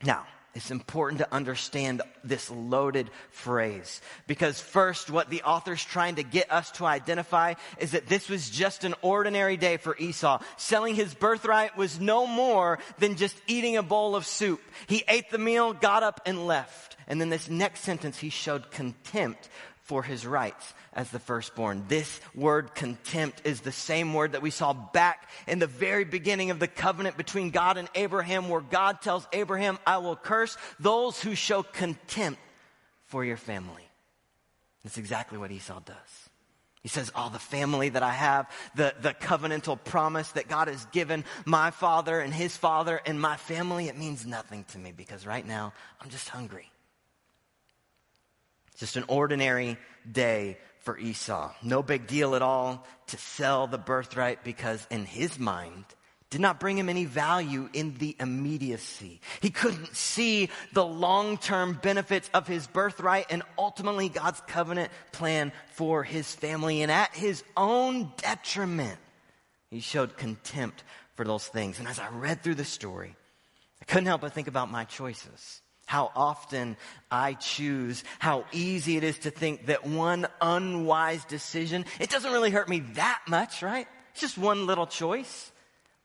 Now, 0.03 0.25
it's 0.55 0.71
important 0.71 1.19
to 1.19 1.33
understand 1.33 2.01
this 2.23 2.49
loaded 2.49 3.09
phrase 3.29 4.01
because 4.25 4.59
first, 4.59 5.11
what 5.11 5.29
the 5.29 5.43
author's 5.43 5.83
trying 5.83 6.15
to 6.15 6.23
get 6.23 6.49
us 6.49 6.71
to 6.71 6.85
identify 6.85 7.55
is 7.77 7.91
that 7.91 8.07
this 8.07 8.29
was 8.29 8.49
just 8.49 8.85
an 8.85 8.95
ordinary 9.01 9.57
day 9.57 9.75
for 9.75 9.97
Esau. 9.97 10.41
Selling 10.55 10.95
his 10.95 11.13
birthright 11.13 11.75
was 11.75 11.99
no 11.99 12.25
more 12.25 12.79
than 12.99 13.17
just 13.17 13.35
eating 13.47 13.75
a 13.75 13.83
bowl 13.83 14.15
of 14.15 14.25
soup. 14.25 14.61
He 14.87 15.03
ate 15.09 15.29
the 15.29 15.37
meal, 15.37 15.73
got 15.73 16.03
up, 16.03 16.21
and 16.25 16.47
left. 16.47 16.95
And 17.07 17.19
then 17.19 17.29
this 17.29 17.49
next 17.49 17.81
sentence, 17.81 18.17
he 18.17 18.29
showed 18.29 18.71
contempt 18.71 19.49
for 19.85 20.01
his 20.01 20.25
rights 20.25 20.73
as 20.93 21.11
the 21.11 21.19
firstborn. 21.19 21.85
This 21.87 22.19
word 22.33 22.73
contempt 22.73 23.43
is 23.45 23.61
the 23.61 23.71
same 23.71 24.15
word 24.15 24.31
that 24.31 24.41
we 24.41 24.49
saw 24.49 24.73
back 24.73 25.29
in 25.47 25.59
the 25.59 25.67
very 25.67 26.03
beginning 26.03 26.49
of 26.49 26.59
the 26.59 26.67
covenant 26.67 27.17
between 27.17 27.51
God 27.51 27.77
and 27.77 27.87
Abraham, 27.93 28.49
where 28.49 28.61
God 28.61 29.01
tells 29.01 29.27
Abraham, 29.31 29.77
I 29.85 29.99
will 29.99 30.15
curse 30.15 30.57
those 30.79 31.21
who 31.21 31.35
show 31.35 31.61
contempt 31.61 32.39
for 33.05 33.23
your 33.23 33.37
family. 33.37 33.87
That's 34.83 34.97
exactly 34.97 35.37
what 35.37 35.51
Esau 35.51 35.79
does. 35.81 36.29
He 36.81 36.89
says, 36.89 37.11
All 37.13 37.29
oh, 37.29 37.33
the 37.33 37.39
family 37.39 37.89
that 37.89 38.03
I 38.03 38.11
have, 38.11 38.49
the, 38.75 38.93
the 39.01 39.13
covenantal 39.13 39.83
promise 39.83 40.31
that 40.31 40.47
God 40.47 40.67
has 40.67 40.85
given 40.87 41.25
my 41.45 41.69
father 41.69 42.19
and 42.19 42.33
his 42.33 42.57
father 42.57 42.99
and 43.05 43.21
my 43.21 43.37
family, 43.37 43.87
it 43.87 43.97
means 43.97 44.25
nothing 44.25 44.65
to 44.65 44.79
me 44.79 44.91
because 44.91 45.27
right 45.27 45.45
now 45.45 45.73
I'm 46.01 46.09
just 46.09 46.29
hungry. 46.29 46.71
Just 48.77 48.97
an 48.97 49.05
ordinary 49.07 49.77
day 50.09 50.57
for 50.79 50.97
Esau. 50.97 51.53
No 51.63 51.81
big 51.81 52.07
deal 52.07 52.35
at 52.35 52.41
all 52.41 52.85
to 53.07 53.17
sell 53.17 53.67
the 53.67 53.77
birthright 53.77 54.43
because 54.43 54.85
in 54.91 55.05
his 55.05 55.39
mind, 55.39 55.85
did 56.29 56.41
not 56.41 56.59
bring 56.59 56.77
him 56.77 56.89
any 56.89 57.05
value 57.05 57.69
in 57.71 57.93
the 57.95 58.15
immediacy. 58.19 59.21
He 59.41 59.51
couldn't 59.51 59.95
see 59.95 60.49
the 60.73 60.85
long-term 60.85 61.79
benefits 61.81 62.29
of 62.33 62.47
his 62.47 62.67
birthright 62.67 63.27
and 63.29 63.43
ultimately 63.57 64.09
God's 64.09 64.41
covenant 64.47 64.91
plan 65.11 65.53
for 65.73 66.03
his 66.03 66.33
family. 66.33 66.81
And 66.81 66.91
at 66.91 67.15
his 67.15 67.43
own 67.55 68.11
detriment, 68.17 68.99
he 69.69 69.79
showed 69.79 70.17
contempt 70.17 70.83
for 71.15 71.23
those 71.23 71.47
things. 71.47 71.79
And 71.79 71.87
as 71.87 71.99
I 71.99 72.09
read 72.09 72.43
through 72.43 72.55
the 72.55 72.65
story, 72.65 73.15
I 73.81 73.85
couldn't 73.85 74.07
help 74.07 74.21
but 74.21 74.33
think 74.33 74.47
about 74.47 74.69
my 74.69 74.83
choices 74.83 75.61
how 75.85 76.11
often 76.15 76.77
I 77.11 77.33
choose, 77.33 78.03
how 78.19 78.45
easy 78.51 78.97
it 78.97 79.03
is 79.03 79.19
to 79.19 79.31
think 79.31 79.67
that 79.67 79.85
one 79.85 80.27
unwise 80.41 81.25
decision, 81.25 81.85
it 81.99 82.09
doesn't 82.09 82.31
really 82.31 82.51
hurt 82.51 82.67
me 82.67 82.79
that 82.95 83.21
much, 83.27 83.61
right? 83.61 83.87
It's 84.11 84.21
just 84.21 84.37
one 84.37 84.65
little 84.65 84.87
choice. 84.87 85.51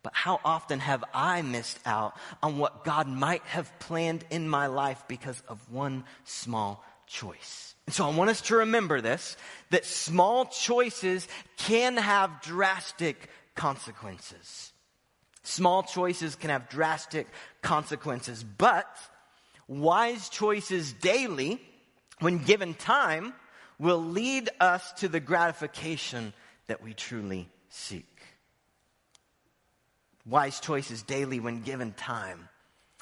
But 0.03 0.15
how 0.15 0.41
often 0.45 0.81
have 0.81 1.05
I 1.13 1.43
missed 1.43 1.79
out 1.85 2.17
on 2.43 2.59
what 2.59 2.85
God 2.85 3.07
might 3.07 3.43
have 3.43 3.71
planned 3.81 4.25
in 4.31 4.49
my 4.49 4.67
life 4.67 5.05
because 5.09 5.43
of 5.49 5.71
one 5.71 6.05
small 6.25 6.83
choice? 7.07 7.75
And 7.87 7.95
so 7.95 8.07
I 8.07 8.15
want 8.15 8.31
us 8.31 8.41
to 8.43 8.57
remember 8.57 9.01
this, 9.01 9.37
that 9.71 9.85
small 9.85 10.47
choices 10.47 11.29
can 11.59 11.97
have 11.97 12.41
drastic 12.41 13.29
consequences. 13.55 14.73
Small 15.43 15.83
choices 15.83 16.35
can 16.37 16.51
have 16.51 16.69
drastic 16.69 17.27
consequences, 17.63 18.45
but 18.45 18.87
wise 19.71 20.29
choices 20.29 20.93
daily, 20.93 21.63
when 22.19 22.39
given 22.39 22.75
time, 22.75 23.33
will 23.79 24.03
lead 24.03 24.51
us 24.61 24.93
to 24.95 25.09
the 25.09 25.21
gratification 25.21 26.35
that 26.67 26.83
we 26.83 26.93
truly 26.93 27.49
seek. 27.71 28.07
Wise 30.27 30.61
choices 30.61 31.03
daily, 31.03 31.41
when 31.41 31.63
given 31.63 31.93
time, 31.93 32.50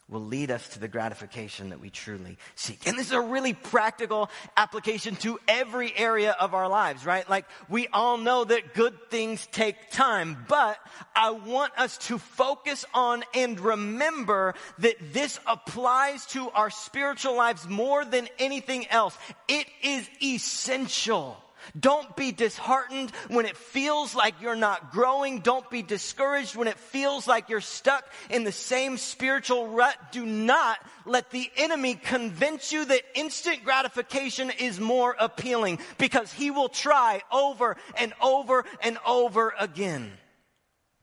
will 0.08 0.24
lead 0.24 0.50
us 0.50 0.66
to 0.70 0.78
the 0.78 0.88
gratification 0.88 1.68
that 1.68 1.80
we 1.80 1.90
truly 1.90 2.38
seek. 2.54 2.86
And 2.86 2.98
this 2.98 3.08
is 3.08 3.12
a 3.12 3.20
really 3.20 3.52
practical 3.52 4.30
application 4.56 5.16
to 5.16 5.38
every 5.46 5.92
area 5.96 6.34
of 6.40 6.54
our 6.54 6.68
lives, 6.68 7.04
right? 7.04 7.28
Like 7.28 7.44
we 7.68 7.88
all 7.88 8.16
know 8.16 8.44
that 8.44 8.74
good 8.74 9.10
things 9.10 9.46
take 9.52 9.90
time, 9.90 10.46
but 10.48 10.78
I 11.14 11.30
want 11.30 11.78
us 11.78 11.98
to 12.08 12.18
focus 12.18 12.86
on 12.94 13.22
and 13.34 13.60
remember 13.60 14.54
that 14.78 15.12
this 15.12 15.38
applies 15.46 16.24
to 16.26 16.48
our 16.50 16.70
spiritual 16.70 17.36
lives 17.36 17.68
more 17.68 18.04
than 18.04 18.28
anything 18.38 18.86
else. 18.88 19.16
It 19.46 19.66
is 19.82 20.08
essential 20.22 21.36
Don't 21.78 22.14
be 22.16 22.32
disheartened 22.32 23.10
when 23.28 23.46
it 23.46 23.56
feels 23.56 24.14
like 24.14 24.40
you're 24.40 24.56
not 24.56 24.92
growing. 24.92 25.40
Don't 25.40 25.68
be 25.70 25.82
discouraged 25.82 26.56
when 26.56 26.68
it 26.68 26.78
feels 26.78 27.26
like 27.26 27.48
you're 27.48 27.60
stuck 27.60 28.04
in 28.30 28.44
the 28.44 28.52
same 28.52 28.96
spiritual 28.96 29.68
rut. 29.68 29.96
Do 30.12 30.24
not 30.24 30.78
let 31.04 31.30
the 31.30 31.50
enemy 31.56 31.94
convince 31.94 32.72
you 32.72 32.84
that 32.84 33.02
instant 33.14 33.64
gratification 33.64 34.50
is 34.58 34.78
more 34.78 35.16
appealing 35.18 35.78
because 35.98 36.32
he 36.32 36.50
will 36.50 36.68
try 36.68 37.22
over 37.32 37.76
and 37.96 38.12
over 38.22 38.64
and 38.82 38.98
over 39.06 39.54
again. 39.58 40.12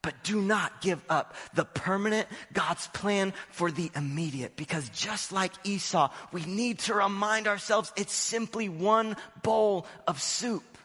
But 0.05 0.21
do 0.21 0.39
not 0.39 0.81
give 0.81 1.03
up 1.09 1.33
the 1.55 1.65
permanent 1.65 2.27
God's 2.53 2.85
plan 2.89 3.33
for 3.49 3.71
the 3.71 3.89
immediate 3.95 4.55
because 4.55 4.87
just 4.89 5.31
like 5.31 5.51
Esau, 5.63 6.11
we 6.31 6.45
need 6.45 6.77
to 6.81 6.93
remind 6.93 7.47
ourselves 7.47 7.91
it's 7.97 8.13
simply 8.13 8.69
one 8.69 9.17
bowl 9.41 9.87
of 10.05 10.21
soup. 10.21 10.77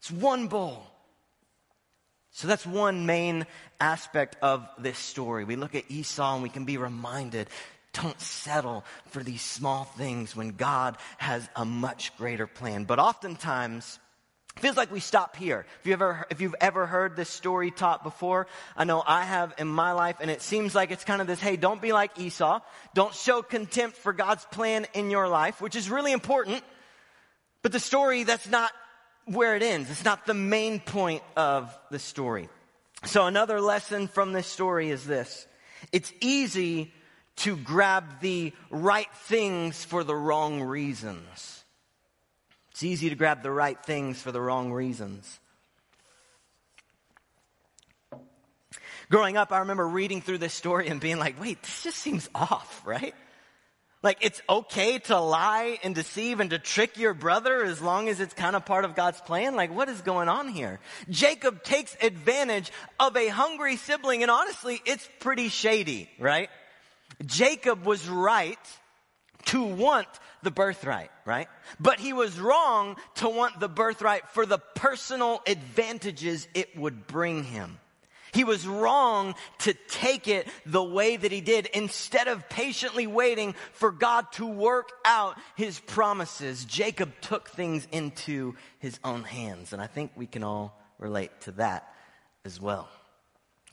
It's 0.00 0.10
one 0.10 0.48
bowl. 0.48 0.84
So 2.32 2.48
that's 2.48 2.66
one 2.66 3.06
main 3.06 3.46
aspect 3.78 4.34
of 4.42 4.68
this 4.76 4.98
story. 4.98 5.44
We 5.44 5.54
look 5.54 5.76
at 5.76 5.88
Esau 5.88 6.34
and 6.34 6.42
we 6.42 6.48
can 6.48 6.64
be 6.64 6.76
reminded 6.76 7.48
don't 7.92 8.20
settle 8.20 8.84
for 9.06 9.22
these 9.22 9.40
small 9.40 9.84
things 9.84 10.34
when 10.34 10.48
God 10.48 10.96
has 11.18 11.48
a 11.54 11.64
much 11.64 12.16
greater 12.16 12.48
plan. 12.48 12.86
But 12.86 12.98
oftentimes, 12.98 14.00
feels 14.60 14.76
like 14.76 14.92
we 14.92 15.00
stop 15.00 15.36
here. 15.36 15.66
If, 15.80 15.86
you 15.86 15.92
ever, 15.94 16.26
if 16.30 16.40
you've 16.40 16.54
ever 16.60 16.86
heard 16.86 17.16
this 17.16 17.28
story 17.28 17.70
taught 17.70 18.02
before, 18.02 18.46
I 18.76 18.84
know 18.84 19.02
I 19.04 19.24
have 19.24 19.52
in 19.58 19.68
my 19.68 19.92
life, 19.92 20.16
and 20.20 20.30
it 20.30 20.42
seems 20.42 20.74
like 20.74 20.90
it's 20.90 21.04
kind 21.04 21.20
of 21.20 21.26
this, 21.26 21.40
hey, 21.40 21.56
don't 21.56 21.82
be 21.82 21.92
like 21.92 22.18
Esau. 22.18 22.60
Don't 22.94 23.14
show 23.14 23.42
contempt 23.42 23.96
for 23.96 24.12
God's 24.12 24.44
plan 24.46 24.86
in 24.94 25.10
your 25.10 25.28
life, 25.28 25.60
which 25.60 25.76
is 25.76 25.90
really 25.90 26.12
important. 26.12 26.62
But 27.62 27.72
the 27.72 27.80
story, 27.80 28.22
that's 28.22 28.48
not 28.48 28.70
where 29.26 29.56
it 29.56 29.62
ends. 29.62 29.90
It's 29.90 30.04
not 30.04 30.26
the 30.26 30.34
main 30.34 30.80
point 30.80 31.22
of 31.36 31.76
the 31.90 31.98
story. 31.98 32.48
So 33.06 33.26
another 33.26 33.60
lesson 33.60 34.08
from 34.08 34.32
this 34.32 34.46
story 34.46 34.90
is 34.90 35.04
this. 35.04 35.46
It's 35.92 36.12
easy 36.20 36.92
to 37.36 37.56
grab 37.56 38.20
the 38.20 38.52
right 38.70 39.12
things 39.24 39.84
for 39.84 40.04
the 40.04 40.14
wrong 40.14 40.62
reasons. 40.62 41.63
It's 42.74 42.82
easy 42.82 43.08
to 43.08 43.14
grab 43.14 43.44
the 43.44 43.52
right 43.52 43.80
things 43.84 44.20
for 44.20 44.32
the 44.32 44.40
wrong 44.40 44.72
reasons. 44.72 45.38
Growing 49.08 49.36
up, 49.36 49.52
I 49.52 49.60
remember 49.60 49.86
reading 49.86 50.20
through 50.20 50.38
this 50.38 50.54
story 50.54 50.88
and 50.88 51.00
being 51.00 51.20
like, 51.20 51.40
wait, 51.40 51.62
this 51.62 51.84
just 51.84 51.98
seems 51.98 52.28
off, 52.34 52.82
right? 52.84 53.14
Like, 54.02 54.18
it's 54.22 54.42
okay 54.48 54.98
to 54.98 55.20
lie 55.20 55.78
and 55.84 55.94
deceive 55.94 56.40
and 56.40 56.50
to 56.50 56.58
trick 56.58 56.98
your 56.98 57.14
brother 57.14 57.62
as 57.62 57.80
long 57.80 58.08
as 58.08 58.18
it's 58.18 58.34
kind 58.34 58.56
of 58.56 58.64
part 58.66 58.84
of 58.84 58.96
God's 58.96 59.20
plan? 59.20 59.54
Like, 59.54 59.72
what 59.72 59.88
is 59.88 60.00
going 60.00 60.28
on 60.28 60.48
here? 60.48 60.80
Jacob 61.08 61.62
takes 61.62 61.96
advantage 62.02 62.72
of 62.98 63.16
a 63.16 63.28
hungry 63.28 63.76
sibling, 63.76 64.22
and 64.22 64.32
honestly, 64.32 64.82
it's 64.84 65.08
pretty 65.20 65.48
shady, 65.48 66.10
right? 66.18 66.50
Jacob 67.24 67.86
was 67.86 68.08
right 68.08 68.58
to 69.46 69.64
want 69.64 70.08
the 70.42 70.50
birthright, 70.50 71.10
right? 71.24 71.48
But 71.80 72.00
he 72.00 72.12
was 72.12 72.38
wrong 72.38 72.96
to 73.16 73.28
want 73.28 73.60
the 73.60 73.68
birthright 73.68 74.28
for 74.30 74.46
the 74.46 74.58
personal 74.58 75.42
advantages 75.46 76.46
it 76.54 76.76
would 76.76 77.06
bring 77.06 77.44
him. 77.44 77.78
He 78.32 78.42
was 78.42 78.66
wrong 78.66 79.36
to 79.58 79.74
take 79.88 80.26
it 80.26 80.48
the 80.66 80.82
way 80.82 81.16
that 81.16 81.30
he 81.30 81.40
did 81.40 81.66
instead 81.66 82.26
of 82.26 82.48
patiently 82.48 83.06
waiting 83.06 83.54
for 83.72 83.92
God 83.92 84.32
to 84.32 84.44
work 84.44 84.90
out 85.04 85.38
his 85.54 85.78
promises. 85.78 86.64
Jacob 86.64 87.12
took 87.20 87.48
things 87.50 87.86
into 87.92 88.56
his 88.80 88.98
own 89.04 89.22
hands. 89.22 89.72
And 89.72 89.80
I 89.80 89.86
think 89.86 90.10
we 90.16 90.26
can 90.26 90.42
all 90.42 90.76
relate 90.98 91.30
to 91.42 91.52
that 91.52 91.94
as 92.44 92.60
well. 92.60 92.88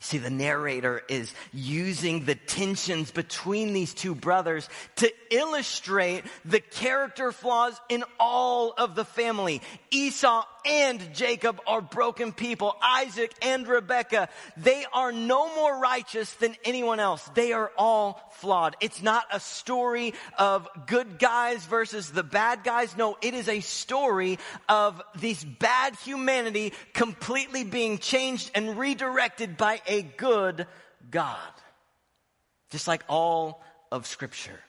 See, 0.03 0.17
the 0.17 0.31
narrator 0.31 1.03
is 1.07 1.31
using 1.53 2.25
the 2.25 2.33
tensions 2.33 3.11
between 3.11 3.71
these 3.71 3.93
two 3.93 4.15
brothers 4.15 4.67
to 4.95 5.13
illustrate 5.29 6.23
the 6.43 6.59
character 6.59 7.31
flaws 7.31 7.79
in 7.87 8.03
all 8.19 8.73
of 8.75 8.95
the 8.95 9.05
family. 9.05 9.61
Esau 9.91 10.43
and 10.65 11.13
Jacob 11.13 11.59
are 11.67 11.81
broken 11.81 12.31
people. 12.31 12.75
Isaac 12.81 13.33
and 13.41 13.67
Rebekah, 13.67 14.29
they 14.57 14.85
are 14.93 15.11
no 15.11 15.53
more 15.55 15.79
righteous 15.79 16.33
than 16.33 16.55
anyone 16.63 16.99
else. 16.99 17.29
They 17.33 17.53
are 17.53 17.71
all 17.77 18.21
flawed. 18.33 18.75
It's 18.79 19.01
not 19.01 19.25
a 19.31 19.39
story 19.39 20.13
of 20.37 20.67
good 20.87 21.19
guys 21.19 21.65
versus 21.65 22.11
the 22.11 22.23
bad 22.23 22.63
guys. 22.63 22.95
No, 22.97 23.17
it 23.21 23.33
is 23.33 23.47
a 23.47 23.59
story 23.61 24.39
of 24.69 25.01
this 25.15 25.43
bad 25.43 25.95
humanity 25.95 26.73
completely 26.93 27.63
being 27.63 27.97
changed 27.97 28.51
and 28.55 28.77
redirected 28.77 29.57
by 29.57 29.81
a 29.87 30.01
good 30.01 30.67
God. 31.09 31.37
Just 32.69 32.87
like 32.87 33.03
all 33.07 33.61
of 33.91 34.07
scripture. 34.07 34.59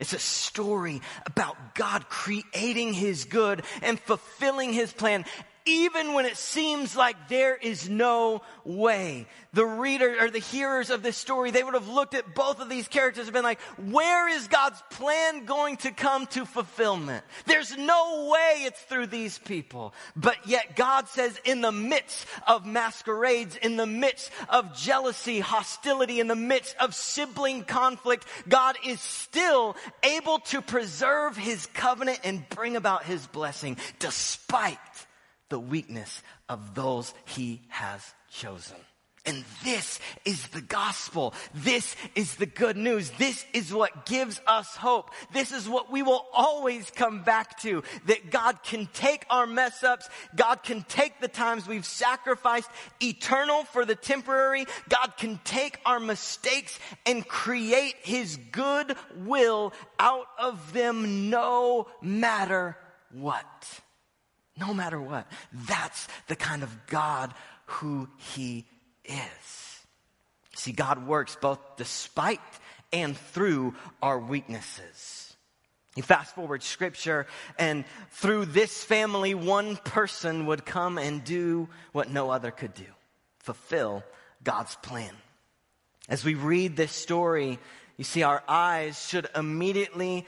It's 0.00 0.12
a 0.12 0.18
story 0.18 1.00
about 1.24 1.74
God 1.74 2.08
creating 2.08 2.94
his 2.94 3.24
good 3.24 3.62
and 3.82 3.98
fulfilling 3.98 4.72
his 4.72 4.92
plan 4.92 5.24
even 5.66 6.12
when 6.12 6.26
it 6.26 6.36
seems 6.36 6.94
like 6.94 7.28
there 7.28 7.56
is 7.56 7.88
no 7.88 8.42
way. 8.64 9.26
The 9.54 9.64
reader 9.64 10.16
or 10.20 10.28
the 10.28 10.38
hearers 10.38 10.90
of 10.90 11.02
this 11.02 11.16
story, 11.16 11.50
they 11.50 11.64
would 11.64 11.74
have 11.74 11.88
looked 11.88 12.14
at 12.14 12.34
both 12.34 12.60
of 12.60 12.68
these 12.68 12.86
characters 12.86 13.26
and 13.26 13.32
been 13.32 13.44
like, 13.44 13.60
where 13.90 14.28
is 14.28 14.46
God's 14.48 14.82
plan 14.90 15.46
going 15.46 15.78
to 15.78 15.90
come 15.90 16.26
to 16.28 16.44
fulfillment? 16.44 17.24
There's 17.46 17.74
no 17.76 18.30
way 18.30 18.64
it's 18.64 18.80
through 18.80 19.06
these 19.06 19.38
people. 19.38 19.94
But 20.14 20.36
yet 20.46 20.76
God 20.76 21.08
says 21.08 21.40
in 21.44 21.62
the 21.62 21.72
midst 21.72 22.26
of 22.46 22.66
masquerades, 22.66 23.56
in 23.56 23.76
the 23.76 23.86
midst 23.86 24.30
of 24.50 24.76
jealousy, 24.76 25.40
hostility, 25.40 26.20
in 26.20 26.26
the 26.26 26.36
midst 26.36 26.76
of 26.78 26.94
sibling 26.94 27.64
conflict, 27.64 28.26
God 28.46 28.76
is 28.84 29.00
still 29.00 29.76
able 30.02 30.40
to 30.40 30.60
preserve 30.60 31.38
his 31.38 31.66
covenant 31.66 32.20
and 32.22 32.46
bring 32.50 32.76
about 32.76 33.04
his 33.04 33.26
blessing 33.26 33.78
despite 33.98 34.78
the 35.54 35.60
weakness 35.60 36.20
of 36.48 36.74
those 36.74 37.14
he 37.26 37.62
has 37.68 38.02
chosen. 38.28 38.74
And 39.24 39.44
this 39.62 40.00
is 40.24 40.48
the 40.48 40.60
gospel. 40.60 41.32
This 41.54 41.94
is 42.16 42.34
the 42.34 42.44
good 42.44 42.76
news. 42.76 43.10
This 43.10 43.46
is 43.52 43.72
what 43.72 44.04
gives 44.04 44.40
us 44.48 44.74
hope. 44.74 45.12
This 45.32 45.52
is 45.52 45.68
what 45.68 45.92
we 45.92 46.02
will 46.02 46.26
always 46.34 46.90
come 46.90 47.22
back 47.22 47.60
to. 47.60 47.84
That 48.06 48.32
God 48.32 48.64
can 48.64 48.88
take 48.94 49.24
our 49.30 49.46
mess 49.46 49.84
ups. 49.84 50.08
God 50.34 50.64
can 50.64 50.82
take 50.88 51.20
the 51.20 51.28
times 51.28 51.68
we've 51.68 51.86
sacrificed 51.86 52.68
eternal 53.00 53.62
for 53.62 53.84
the 53.84 53.94
temporary. 53.94 54.66
God 54.88 55.12
can 55.16 55.38
take 55.44 55.78
our 55.86 56.00
mistakes 56.00 56.76
and 57.06 57.24
create 57.28 57.94
his 58.02 58.36
good 58.50 58.96
will 59.18 59.72
out 60.00 60.26
of 60.36 60.72
them 60.72 61.30
no 61.30 61.86
matter 62.02 62.76
what. 63.12 63.80
No 64.56 64.72
matter 64.72 65.00
what. 65.00 65.26
That's 65.52 66.06
the 66.28 66.36
kind 66.36 66.62
of 66.62 66.86
God 66.86 67.34
who 67.66 68.08
He 68.34 68.66
is. 69.04 69.80
See, 70.54 70.72
God 70.72 71.06
works 71.06 71.36
both 71.40 71.58
despite 71.76 72.40
and 72.92 73.16
through 73.16 73.74
our 74.00 74.18
weaknesses. 74.18 75.34
You 75.96 76.02
fast 76.02 76.34
forward 76.34 76.62
scripture, 76.62 77.26
and 77.56 77.84
through 78.10 78.46
this 78.46 78.82
family, 78.82 79.34
one 79.34 79.76
person 79.76 80.46
would 80.46 80.64
come 80.64 80.98
and 80.98 81.22
do 81.22 81.68
what 81.92 82.10
no 82.10 82.30
other 82.30 82.50
could 82.50 82.74
do 82.74 82.84
fulfill 83.38 84.02
God's 84.42 84.74
plan. 84.76 85.12
As 86.08 86.24
we 86.24 86.34
read 86.34 86.76
this 86.76 86.92
story, 86.92 87.58
you 87.98 88.04
see, 88.04 88.22
our 88.22 88.42
eyes 88.48 89.06
should 89.06 89.28
immediately 89.36 90.26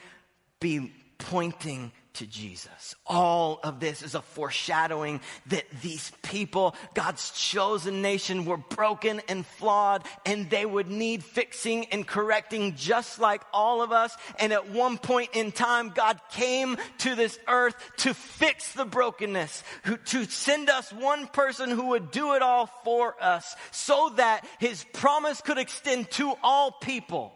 be 0.60 0.92
pointing 1.18 1.92
to 2.16 2.26
Jesus. 2.26 2.94
All 3.06 3.60
of 3.62 3.80
this 3.80 4.02
is 4.02 4.14
a 4.14 4.22
foreshadowing 4.22 5.20
that 5.46 5.64
these 5.82 6.12
people, 6.22 6.74
God's 6.94 7.30
chosen 7.32 8.02
nation, 8.02 8.44
were 8.44 8.56
broken 8.56 9.20
and 9.28 9.44
flawed 9.44 10.04
and 10.24 10.48
they 10.48 10.64
would 10.64 10.88
need 10.88 11.22
fixing 11.22 11.86
and 11.86 12.06
correcting 12.06 12.74
just 12.74 13.20
like 13.20 13.42
all 13.52 13.82
of 13.82 13.92
us. 13.92 14.16
And 14.38 14.52
at 14.52 14.70
one 14.70 14.98
point 14.98 15.30
in 15.34 15.52
time, 15.52 15.90
God 15.90 16.20
came 16.30 16.76
to 16.98 17.14
this 17.14 17.38
earth 17.46 17.76
to 17.98 18.14
fix 18.14 18.72
the 18.72 18.84
brokenness, 18.84 19.62
to 20.06 20.24
send 20.24 20.70
us 20.70 20.92
one 20.92 21.26
person 21.26 21.70
who 21.70 21.88
would 21.88 22.10
do 22.10 22.34
it 22.34 22.42
all 22.42 22.66
for 22.84 23.14
us 23.22 23.54
so 23.70 24.12
that 24.16 24.46
his 24.58 24.84
promise 24.92 25.40
could 25.40 25.58
extend 25.58 26.10
to 26.12 26.34
all 26.42 26.72
people. 26.72 27.32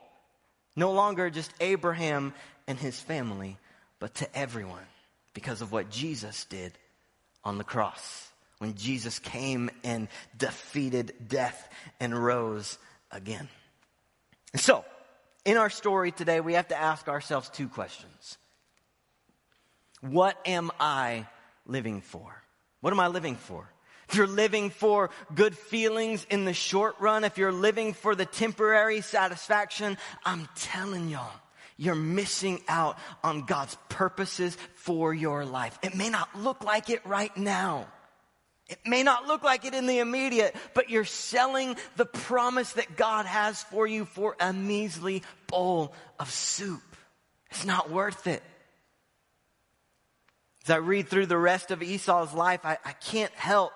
No 0.75 0.93
longer 0.93 1.29
just 1.29 1.53
Abraham 1.61 2.33
and 2.67 2.79
his 2.79 2.99
family 2.99 3.59
but 4.01 4.15
to 4.17 4.37
everyone 4.37 4.83
because 5.33 5.61
of 5.61 5.71
what 5.71 5.91
Jesus 5.91 6.45
did 6.47 6.73
on 7.45 7.59
the 7.59 7.65
cross. 7.65 8.29
When 8.59 8.75
Jesus 8.75 9.19
came 9.19 9.71
and 9.85 10.09
defeated 10.37 11.15
death 11.29 11.69
and 11.99 12.13
rose 12.13 12.79
again. 13.11 13.49
So, 14.57 14.85
in 15.47 15.57
our 15.57 15.71
story 15.71 16.13
today, 16.13 16.41
we 16.41 16.55
have 16.55 16.69
to 16.69 16.79
ask 16.79 17.09
ourselves 17.09 17.49
two 17.49 17.69
questions. 17.69 18.37
What 20.03 20.37
am 20.45 20.71
I 20.79 21.27
living 21.67 22.03
for? 22.03 22.43
What 22.81 22.93
am 22.93 23.01
I 23.01 23.09
living 23.09 23.37
for? 23.37 23.71
If 24.11 24.17
you're 24.17 24.27
living 24.27 24.71
for 24.71 25.11
good 25.35 25.57
feelings 25.57 26.27
in 26.29 26.45
the 26.45 26.53
short 26.53 26.97
run, 26.99 27.25
if 27.25 27.39
you're 27.39 27.53
living 27.53 27.95
for 27.95 28.15
the 28.15 28.27
temporary 28.27 29.03
satisfaction, 29.03 29.97
I'm 30.25 30.49
telling 30.57 31.09
y'all, 31.09 31.40
you're 31.81 31.95
missing 31.95 32.61
out 32.69 32.99
on 33.25 33.47
God's 33.47 33.75
purposes 33.89 34.55
for 34.75 35.15
your 35.15 35.47
life. 35.47 35.79
It 35.83 35.97
may 35.97 36.11
not 36.11 36.29
look 36.39 36.63
like 36.63 36.91
it 36.91 37.05
right 37.07 37.35
now. 37.39 37.87
It 38.69 38.79
may 38.85 39.03
not 39.03 39.27
look 39.27 39.43
like 39.43 39.65
it 39.65 39.73
in 39.73 39.87
the 39.87 39.99
immediate, 39.99 40.55
but 40.75 40.91
you're 40.91 41.07
selling 41.07 41.77
the 41.97 42.05
promise 42.05 42.75
that 42.75 42.99
God 42.99 43.25
has 43.25 43.63
for 43.63 43.87
you 43.87 44.05
for 44.05 44.37
a 44.39 44.53
measly 44.53 45.23
bowl 45.47 45.95
of 46.19 46.31
soup. 46.31 46.83
It's 47.51 47.65
not 47.65 47.91
worth 47.91 48.27
it. 48.27 48.43
As 50.65 50.71
I 50.71 50.77
read 50.77 51.09
through 51.09 51.27
the 51.27 51.39
rest 51.39 51.71
of 51.71 51.83
Esau's 51.83 52.35
life, 52.35 52.61
I, 52.63 52.77
I 52.85 52.93
can't 52.93 53.33
help 53.33 53.73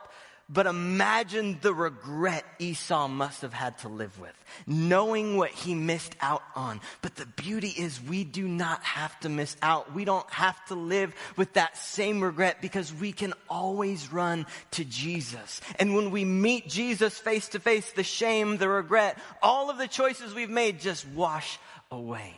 but 0.49 0.67
imagine 0.67 1.59
the 1.63 1.73
regret 1.73 2.45
Esau 2.59 3.09
must 3.09 3.43
have 3.43 3.55
had 3.55 3.79
to 3.79 3.89
live 3.89 4.19
with, 4.21 4.35
knowing 4.67 5.37
what 5.37 5.51
he 5.51 5.75
missed 5.75 6.15
out 6.21 6.43
on. 6.55 6.81
But 7.01 7.17
the 7.17 7.27
beauty 7.27 7.69
is 7.69 8.03
we 8.03 8.25
do 8.25 8.47
not 8.47 8.83
have 8.83 9.19
to 9.21 9.29
miss 9.29 9.57
out. 9.63 9.95
We 9.95 10.05
don't 10.05 10.29
have 10.31 10.63
to 10.67 10.75
live 10.75 11.15
with 11.37 11.55
that 11.55 11.77
same 11.77 12.21
regret 12.21 12.61
because 12.61 12.93
we 12.93 13.13
can 13.13 13.33
always 13.49 14.13
run 14.13 14.47
to 14.73 14.85
Jesus. 14.85 15.61
And 15.79 15.95
when 15.95 16.11
we 16.11 16.25
meet 16.25 16.69
Jesus 16.69 17.19
face 17.19 17.49
to 17.51 17.61
face, 17.61 17.93
the 17.93 18.05
shame, 18.05 18.59
the 18.59 18.69
regret, 18.69 19.19
all 19.43 19.71
of 19.71 19.79
the 19.79 19.89
choices 19.89 20.35
we've 20.35 20.51
made 20.51 20.81
just 20.81 21.09
wash 21.09 21.59
away 21.91 22.35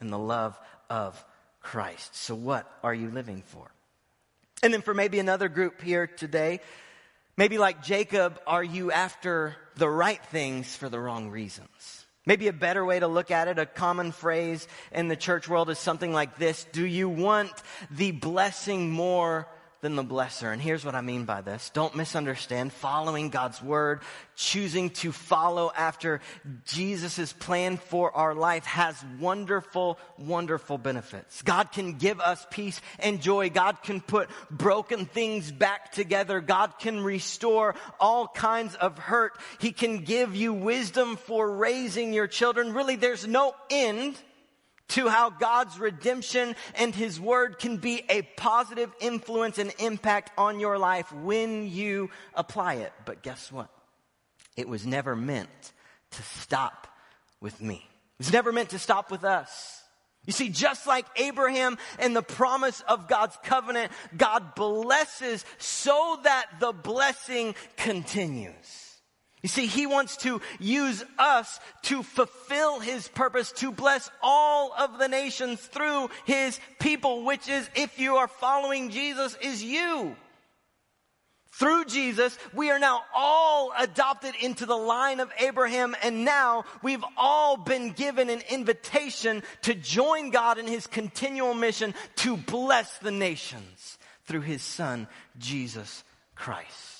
in 0.00 0.10
the 0.10 0.18
love 0.18 0.58
of 0.90 1.24
Christ. 1.60 2.14
So 2.14 2.34
what 2.34 2.70
are 2.82 2.94
you 2.94 3.10
living 3.10 3.42
for? 3.46 3.70
And 4.62 4.72
then 4.72 4.82
for 4.82 4.94
maybe 4.94 5.18
another 5.18 5.48
group 5.48 5.80
here 5.80 6.06
today, 6.06 6.60
maybe 7.38 7.56
like 7.56 7.82
Jacob, 7.82 8.38
are 8.46 8.64
you 8.64 8.92
after 8.92 9.56
the 9.76 9.88
right 9.88 10.22
things 10.26 10.76
for 10.76 10.90
the 10.90 11.00
wrong 11.00 11.30
reasons? 11.30 12.04
Maybe 12.26 12.48
a 12.48 12.52
better 12.52 12.84
way 12.84 12.98
to 12.98 13.06
look 13.06 13.30
at 13.30 13.48
it, 13.48 13.58
a 13.58 13.64
common 13.64 14.12
phrase 14.12 14.68
in 14.92 15.08
the 15.08 15.16
church 15.16 15.48
world 15.48 15.70
is 15.70 15.78
something 15.78 16.12
like 16.12 16.36
this. 16.36 16.64
Do 16.72 16.84
you 16.84 17.08
want 17.08 17.52
the 17.90 18.10
blessing 18.10 18.90
more 18.90 19.48
than 19.80 19.96
the 19.96 20.04
blesser. 20.04 20.52
And 20.52 20.60
here's 20.60 20.84
what 20.84 20.94
I 20.94 21.00
mean 21.00 21.24
by 21.24 21.40
this. 21.40 21.70
Don't 21.70 21.94
misunderstand. 21.94 22.72
Following 22.72 23.30
God's 23.30 23.62
word, 23.62 24.00
choosing 24.34 24.90
to 24.90 25.12
follow 25.12 25.70
after 25.76 26.20
Jesus' 26.64 27.32
plan 27.32 27.76
for 27.76 28.14
our 28.16 28.34
life 28.34 28.64
has 28.64 28.96
wonderful, 29.20 29.98
wonderful 30.18 30.78
benefits. 30.78 31.42
God 31.42 31.70
can 31.70 31.92
give 31.92 32.20
us 32.20 32.44
peace 32.50 32.80
and 32.98 33.22
joy. 33.22 33.50
God 33.50 33.82
can 33.82 34.00
put 34.00 34.28
broken 34.50 35.06
things 35.06 35.52
back 35.52 35.92
together. 35.92 36.40
God 36.40 36.78
can 36.78 37.02
restore 37.02 37.74
all 38.00 38.26
kinds 38.26 38.74
of 38.74 38.98
hurt. 38.98 39.32
He 39.60 39.70
can 39.72 39.98
give 39.98 40.34
you 40.34 40.52
wisdom 40.52 41.16
for 41.16 41.50
raising 41.50 42.12
your 42.12 42.26
children. 42.26 42.74
Really, 42.74 42.96
there's 42.96 43.26
no 43.26 43.54
end 43.70 44.18
to 44.88 45.08
how 45.08 45.30
God's 45.30 45.78
redemption 45.78 46.56
and 46.74 46.94
His 46.94 47.20
Word 47.20 47.58
can 47.58 47.76
be 47.76 48.02
a 48.08 48.22
positive 48.36 48.90
influence 49.00 49.58
and 49.58 49.72
impact 49.78 50.30
on 50.38 50.60
your 50.60 50.78
life 50.78 51.12
when 51.12 51.68
you 51.68 52.10
apply 52.34 52.74
it. 52.74 52.92
But 53.04 53.22
guess 53.22 53.52
what? 53.52 53.68
It 54.56 54.68
was 54.68 54.86
never 54.86 55.14
meant 55.14 55.72
to 56.12 56.22
stop 56.22 56.88
with 57.40 57.60
me. 57.60 57.86
It 58.18 58.24
was 58.24 58.32
never 58.32 58.50
meant 58.50 58.70
to 58.70 58.78
stop 58.78 59.10
with 59.10 59.24
us. 59.24 59.82
You 60.26 60.32
see, 60.32 60.50
just 60.50 60.86
like 60.86 61.06
Abraham 61.16 61.78
and 61.98 62.14
the 62.14 62.22
promise 62.22 62.82
of 62.86 63.08
God's 63.08 63.38
covenant, 63.44 63.92
God 64.16 64.54
blesses 64.54 65.44
so 65.56 66.18
that 66.24 66.46
the 66.60 66.72
blessing 66.72 67.54
continues. 67.76 68.87
You 69.42 69.48
see, 69.48 69.66
he 69.66 69.86
wants 69.86 70.16
to 70.18 70.40
use 70.58 71.04
us 71.18 71.60
to 71.82 72.02
fulfill 72.02 72.80
his 72.80 73.06
purpose 73.06 73.52
to 73.52 73.70
bless 73.70 74.10
all 74.22 74.72
of 74.76 74.98
the 74.98 75.08
nations 75.08 75.60
through 75.60 76.10
his 76.24 76.58
people, 76.80 77.24
which 77.24 77.48
is, 77.48 77.68
if 77.76 77.98
you 78.00 78.16
are 78.16 78.28
following 78.28 78.90
Jesus, 78.90 79.36
is 79.40 79.62
you. 79.62 80.16
Through 81.52 81.86
Jesus, 81.86 82.38
we 82.54 82.70
are 82.70 82.78
now 82.78 83.02
all 83.14 83.72
adopted 83.76 84.34
into 84.40 84.64
the 84.64 84.76
line 84.76 85.18
of 85.18 85.32
Abraham, 85.40 85.96
and 86.02 86.24
now 86.24 86.64
we've 86.82 87.04
all 87.16 87.56
been 87.56 87.90
given 87.90 88.30
an 88.30 88.42
invitation 88.50 89.42
to 89.62 89.74
join 89.74 90.30
God 90.30 90.58
in 90.58 90.68
his 90.68 90.86
continual 90.86 91.54
mission 91.54 91.94
to 92.16 92.36
bless 92.36 92.98
the 92.98 93.10
nations 93.10 93.98
through 94.26 94.42
his 94.42 94.62
son, 94.62 95.08
Jesus 95.38 96.04
Christ. 96.36 96.97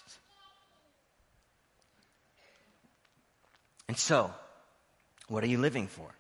And 3.88 3.96
so, 3.96 4.32
what 5.28 5.42
are 5.42 5.48
you 5.48 5.58
living 5.58 5.86
for? 5.86 6.14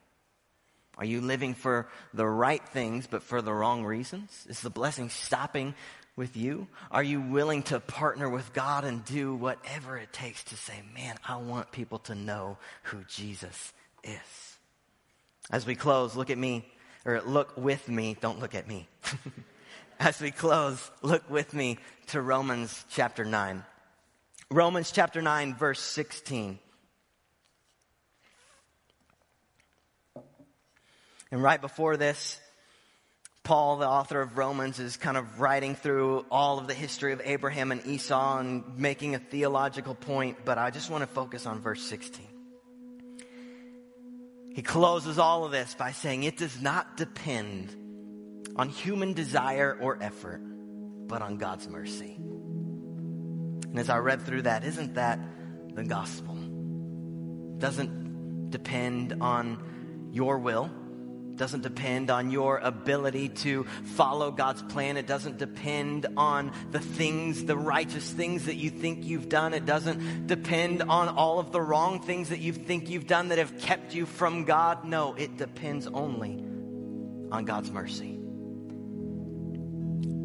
Are 0.96 1.04
you 1.04 1.20
living 1.20 1.54
for 1.54 1.88
the 2.12 2.26
right 2.26 2.66
things 2.70 3.06
but 3.06 3.22
for 3.22 3.40
the 3.40 3.52
wrong 3.52 3.84
reasons? 3.84 4.46
Is 4.48 4.60
the 4.60 4.70
blessing 4.70 5.10
stopping 5.10 5.74
with 6.16 6.36
you? 6.36 6.66
Are 6.90 7.02
you 7.02 7.20
willing 7.20 7.62
to 7.64 7.78
partner 7.78 8.28
with 8.28 8.52
God 8.52 8.84
and 8.84 9.04
do 9.04 9.34
whatever 9.34 9.96
it 9.96 10.12
takes 10.12 10.42
to 10.44 10.56
say, 10.56 10.82
man, 10.94 11.16
I 11.26 11.36
want 11.36 11.70
people 11.70 12.00
to 12.00 12.16
know 12.16 12.58
who 12.84 13.04
Jesus 13.06 13.72
is? 14.02 14.56
As 15.50 15.64
we 15.64 15.76
close, 15.76 16.16
look 16.16 16.30
at 16.30 16.38
me, 16.38 16.66
or 17.04 17.22
look 17.22 17.56
with 17.56 17.88
me, 17.88 18.16
don't 18.20 18.40
look 18.40 18.56
at 18.56 18.66
me. 18.66 18.88
As 20.00 20.20
we 20.20 20.30
close, 20.30 20.90
look 21.02 21.28
with 21.30 21.54
me 21.54 21.78
to 22.08 22.20
Romans 22.20 22.84
chapter 22.90 23.24
9. 23.24 23.64
Romans 24.50 24.90
chapter 24.90 25.22
9, 25.22 25.54
verse 25.54 25.80
16. 25.80 26.58
And 31.30 31.42
right 31.42 31.60
before 31.60 31.96
this, 31.96 32.40
Paul, 33.42 33.78
the 33.78 33.88
author 33.88 34.20
of 34.20 34.36
Romans, 34.36 34.78
is 34.78 34.96
kind 34.96 35.16
of 35.16 35.40
writing 35.40 35.74
through 35.74 36.26
all 36.30 36.58
of 36.58 36.66
the 36.66 36.74
history 36.74 37.12
of 37.12 37.22
Abraham 37.24 37.72
and 37.72 37.86
Esau 37.86 38.38
and 38.38 38.78
making 38.78 39.14
a 39.14 39.18
theological 39.18 39.94
point, 39.94 40.44
but 40.44 40.58
I 40.58 40.70
just 40.70 40.90
want 40.90 41.02
to 41.02 41.06
focus 41.06 41.46
on 41.46 41.60
verse 41.60 41.82
16. 41.82 42.26
He 44.54 44.62
closes 44.62 45.18
all 45.18 45.44
of 45.44 45.52
this 45.52 45.74
by 45.74 45.92
saying 45.92 46.24
it 46.24 46.36
does 46.36 46.60
not 46.60 46.96
depend 46.96 47.74
on 48.56 48.68
human 48.68 49.12
desire 49.12 49.78
or 49.80 49.96
effort, 50.02 50.40
but 51.06 51.22
on 51.22 51.38
God's 51.38 51.68
mercy. 51.68 52.16
And 52.16 53.78
as 53.78 53.88
I 53.88 53.98
read 53.98 54.22
through 54.22 54.42
that, 54.42 54.64
isn't 54.64 54.94
that 54.94 55.20
the 55.74 55.84
gospel? 55.84 56.36
It 56.36 57.60
doesn't 57.60 58.50
depend 58.50 59.22
on 59.22 60.10
your 60.12 60.38
will 60.38 60.70
doesn't 61.38 61.62
depend 61.62 62.10
on 62.10 62.30
your 62.30 62.58
ability 62.58 63.30
to 63.30 63.64
follow 63.96 64.30
God's 64.30 64.62
plan. 64.62 64.96
It 64.96 65.06
doesn't 65.06 65.38
depend 65.38 66.06
on 66.16 66.52
the 66.70 66.80
things, 66.80 67.44
the 67.44 67.56
righteous 67.56 68.10
things 68.10 68.46
that 68.46 68.56
you 68.56 68.70
think 68.70 69.04
you've 69.04 69.28
done. 69.28 69.54
It 69.54 69.64
doesn't 69.64 70.26
depend 70.26 70.82
on 70.82 71.08
all 71.08 71.38
of 71.38 71.52
the 71.52 71.60
wrong 71.60 72.02
things 72.02 72.28
that 72.28 72.40
you 72.40 72.52
think 72.52 72.90
you've 72.90 73.06
done 73.06 73.28
that 73.28 73.38
have 73.38 73.58
kept 73.58 73.94
you 73.94 74.04
from 74.04 74.44
God. 74.44 74.84
No, 74.84 75.14
it 75.14 75.36
depends 75.36 75.86
only 75.86 76.44
on 77.30 77.44
God's 77.44 77.70
mercy. 77.70 78.18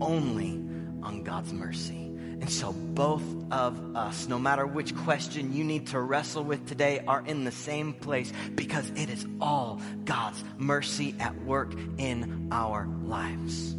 Only 0.02 0.62
on 1.04 1.24
God's 1.24 1.54
mercy. 1.54 2.03
And 2.44 2.52
so 2.52 2.74
both 2.74 3.24
of 3.54 3.96
us, 3.96 4.28
no 4.28 4.38
matter 4.38 4.68
which 4.68 4.94
question 4.94 5.54
you 5.54 5.64
need 5.64 5.88
to 5.88 6.00
wrestle 6.02 6.44
with 6.44 6.68
today, 6.68 7.02
are 7.08 7.24
in 7.26 7.46
the 7.46 7.54
same 7.54 7.94
place 7.94 8.34
because 8.54 8.90
it 8.98 9.10
is 9.10 9.26
all 9.40 9.80
God's 10.04 10.44
mercy 10.58 11.16
at 11.22 11.42
work 11.44 11.74
in 11.98 12.50
our 12.52 12.86
lives. 13.06 13.74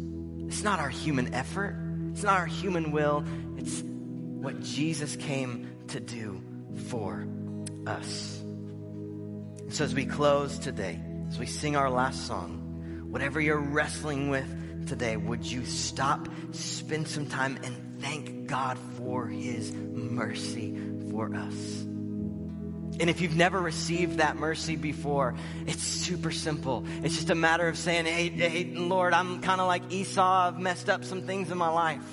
It's 0.47 0.63
not 0.63 0.79
our 0.79 0.89
human 0.89 1.35
effort. 1.35 1.75
It's 2.13 2.23
not 2.23 2.39
our 2.39 2.47
human 2.47 2.91
will. 2.91 3.23
It's 3.55 3.83
what 3.83 4.63
Jesus 4.63 5.15
came 5.15 5.69
to 5.89 5.99
do 5.99 6.41
for 6.87 7.27
us. 7.85 8.41
So 9.69 9.83
as 9.83 9.93
we 9.93 10.07
close 10.07 10.57
today, 10.57 10.99
as 11.27 11.37
we 11.37 11.45
sing 11.45 11.75
our 11.75 11.91
last 11.91 12.25
song, 12.25 13.11
whatever 13.11 13.39
you're 13.39 13.59
wrestling 13.59 14.29
with 14.29 14.87
today, 14.87 15.17
would 15.17 15.45
you 15.45 15.65
stop, 15.65 16.27
spend 16.51 17.07
some 17.07 17.27
time 17.27 17.59
and 17.63 17.84
thank 17.99 18.47
God 18.47 18.77
for 18.97 19.27
his 19.27 19.71
mercy 19.73 20.77
for 21.11 21.33
us. 21.35 21.85
And 22.97 23.09
if 23.09 23.19
you've 23.19 23.35
never 23.35 23.59
received 23.59 24.17
that 24.17 24.37
mercy 24.37 24.77
before, 24.77 25.35
it's 25.65 25.83
super 25.83 26.31
simple. 26.31 26.85
It's 27.03 27.15
just 27.15 27.29
a 27.29 27.35
matter 27.35 27.67
of 27.67 27.77
saying, 27.77 28.05
hey, 28.05 28.29
hey 28.29 28.73
Lord, 28.73 29.13
I'm 29.13 29.41
kind 29.41 29.59
of 29.59 29.67
like 29.67 29.91
Esau. 29.91 30.47
I've 30.47 30.59
messed 30.59 30.89
up 30.89 31.03
some 31.03 31.23
things 31.23 31.51
in 31.51 31.57
my 31.57 31.69
life. 31.69 32.05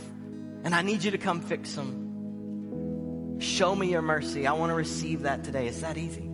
And 0.64 0.74
I 0.74 0.82
need 0.82 1.04
you 1.04 1.12
to 1.12 1.18
come 1.18 1.40
fix 1.40 1.74
them. 1.74 3.38
Show 3.40 3.74
me 3.74 3.90
your 3.90 4.02
mercy. 4.02 4.46
I 4.46 4.52
want 4.52 4.70
to 4.70 4.74
receive 4.74 5.22
that 5.22 5.44
today. 5.44 5.68
It's 5.68 5.80
that 5.80 5.96
easy. 5.96 6.28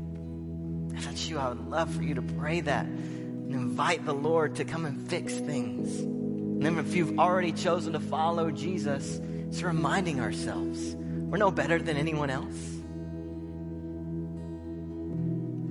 If 0.94 1.04
that's 1.04 1.28
you, 1.28 1.38
I 1.38 1.48
would 1.48 1.68
love 1.68 1.94
for 1.94 2.02
you 2.02 2.14
to 2.14 2.22
pray 2.22 2.60
that 2.62 2.86
and 2.86 3.54
invite 3.54 4.04
the 4.04 4.14
Lord 4.14 4.56
to 4.56 4.64
come 4.64 4.84
and 4.84 5.08
fix 5.08 5.34
things. 5.34 6.00
And 6.00 6.62
then 6.62 6.78
if 6.78 6.94
you've 6.94 7.18
already 7.18 7.52
chosen 7.52 7.92
to 7.92 8.00
follow 8.00 8.50
Jesus, 8.50 9.20
It's 9.48 9.62
reminding 9.62 10.20
ourselves 10.20 10.94
we're 10.94 11.38
no 11.38 11.50
better 11.50 11.78
than 11.78 11.96
anyone 11.96 12.30
else. 12.30 12.56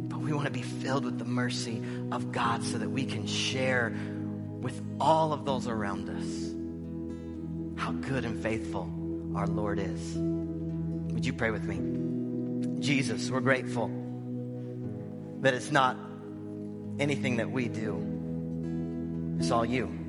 But 0.09 0.19
we 0.19 0.33
want 0.33 0.45
to 0.45 0.51
be 0.51 0.61
filled 0.61 1.05
with 1.05 1.17
the 1.17 1.25
mercy 1.25 1.81
of 2.11 2.31
God 2.31 2.63
so 2.63 2.77
that 2.77 2.89
we 2.89 3.05
can 3.05 3.25
share 3.25 3.95
with 4.61 4.81
all 4.99 5.33
of 5.33 5.45
those 5.45 5.67
around 5.67 6.09
us 6.09 6.53
how 7.81 7.91
good 7.91 8.25
and 8.25 8.41
faithful 8.41 8.91
our 9.35 9.47
Lord 9.47 9.79
is. 9.79 10.15
Would 10.15 11.25
you 11.25 11.33
pray 11.33 11.51
with 11.51 11.63
me? 11.63 12.79
Jesus, 12.79 13.31
we're 13.31 13.39
grateful 13.39 13.89
that 15.41 15.53
it's 15.53 15.71
not 15.71 15.97
anything 16.99 17.37
that 17.37 17.49
we 17.49 17.67
do, 17.67 19.35
it's 19.39 19.51
all 19.51 19.65
you. 19.65 20.06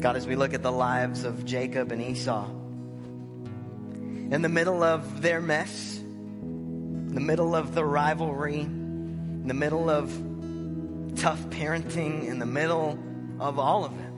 God, 0.00 0.14
as 0.14 0.26
we 0.28 0.36
look 0.36 0.54
at 0.54 0.62
the 0.62 0.70
lives 0.70 1.24
of 1.24 1.44
Jacob 1.44 1.90
and 1.90 2.00
Esau, 2.00 2.48
in 4.30 4.42
the 4.42 4.48
middle 4.48 4.84
of 4.84 5.22
their 5.22 5.40
mess, 5.40 5.98
in 5.98 7.14
the 7.14 7.20
middle 7.20 7.56
of 7.56 7.74
the 7.74 7.84
rivalry, 7.84 8.60
in 8.60 9.48
the 9.48 9.54
middle 9.54 9.90
of 9.90 10.08
tough 11.16 11.40
parenting, 11.50 12.28
in 12.28 12.38
the 12.38 12.46
middle 12.46 12.96
of 13.40 13.58
all 13.58 13.84
of 13.84 13.92
it, 13.98 14.12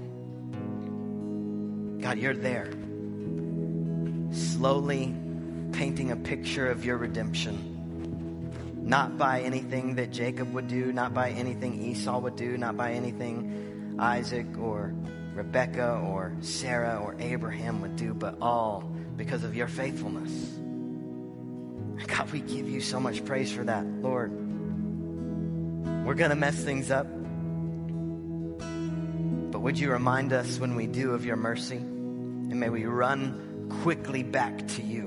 God, 2.02 2.18
you're 2.18 2.34
there, 2.34 2.70
slowly 4.32 5.14
painting 5.72 6.10
a 6.10 6.16
picture 6.16 6.70
of 6.70 6.84
your 6.84 6.98
redemption. 6.98 7.68
Not 8.82 9.16
by 9.16 9.40
anything 9.40 9.94
that 9.94 10.10
Jacob 10.10 10.52
would 10.52 10.68
do, 10.68 10.92
not 10.92 11.14
by 11.14 11.30
anything 11.30 11.82
Esau 11.82 12.18
would 12.18 12.36
do, 12.36 12.58
not 12.58 12.76
by 12.76 12.92
anything 12.92 13.96
Isaac 13.98 14.46
or 14.58 14.92
Rebekah 15.34 16.02
or 16.06 16.32
Sarah 16.40 17.00
or 17.02 17.14
Abraham 17.18 17.80
would 17.82 17.96
do, 17.96 18.14
but 18.14 18.36
all 18.40 18.90
because 19.16 19.44
of 19.44 19.54
your 19.54 19.68
faithfulness. 19.68 20.58
God, 22.06 22.30
we 22.32 22.40
give 22.40 22.68
you 22.68 22.80
so 22.80 22.98
much 22.98 23.24
praise 23.24 23.52
for 23.52 23.64
that, 23.64 23.84
Lord. 23.84 24.32
We're 26.04 26.14
going 26.14 26.30
to 26.30 26.36
mess 26.36 26.56
things 26.56 26.90
up. 26.90 27.06
But 29.52 29.60
would 29.60 29.78
you 29.78 29.92
remind 29.92 30.32
us 30.32 30.58
when 30.58 30.74
we 30.74 30.86
do 30.86 31.12
of 31.12 31.24
your 31.24 31.36
mercy? 31.36 31.76
And 31.76 32.58
may 32.58 32.70
we 32.70 32.84
run 32.84 33.68
quickly 33.82 34.22
back 34.22 34.66
to 34.68 34.82
you. 34.82 35.06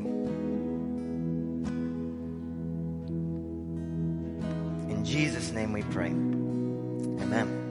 In 4.89 5.03
Jesus' 5.03 5.51
name 5.51 5.73
we 5.73 5.81
pray. 5.81 6.09
Amen. 6.09 7.62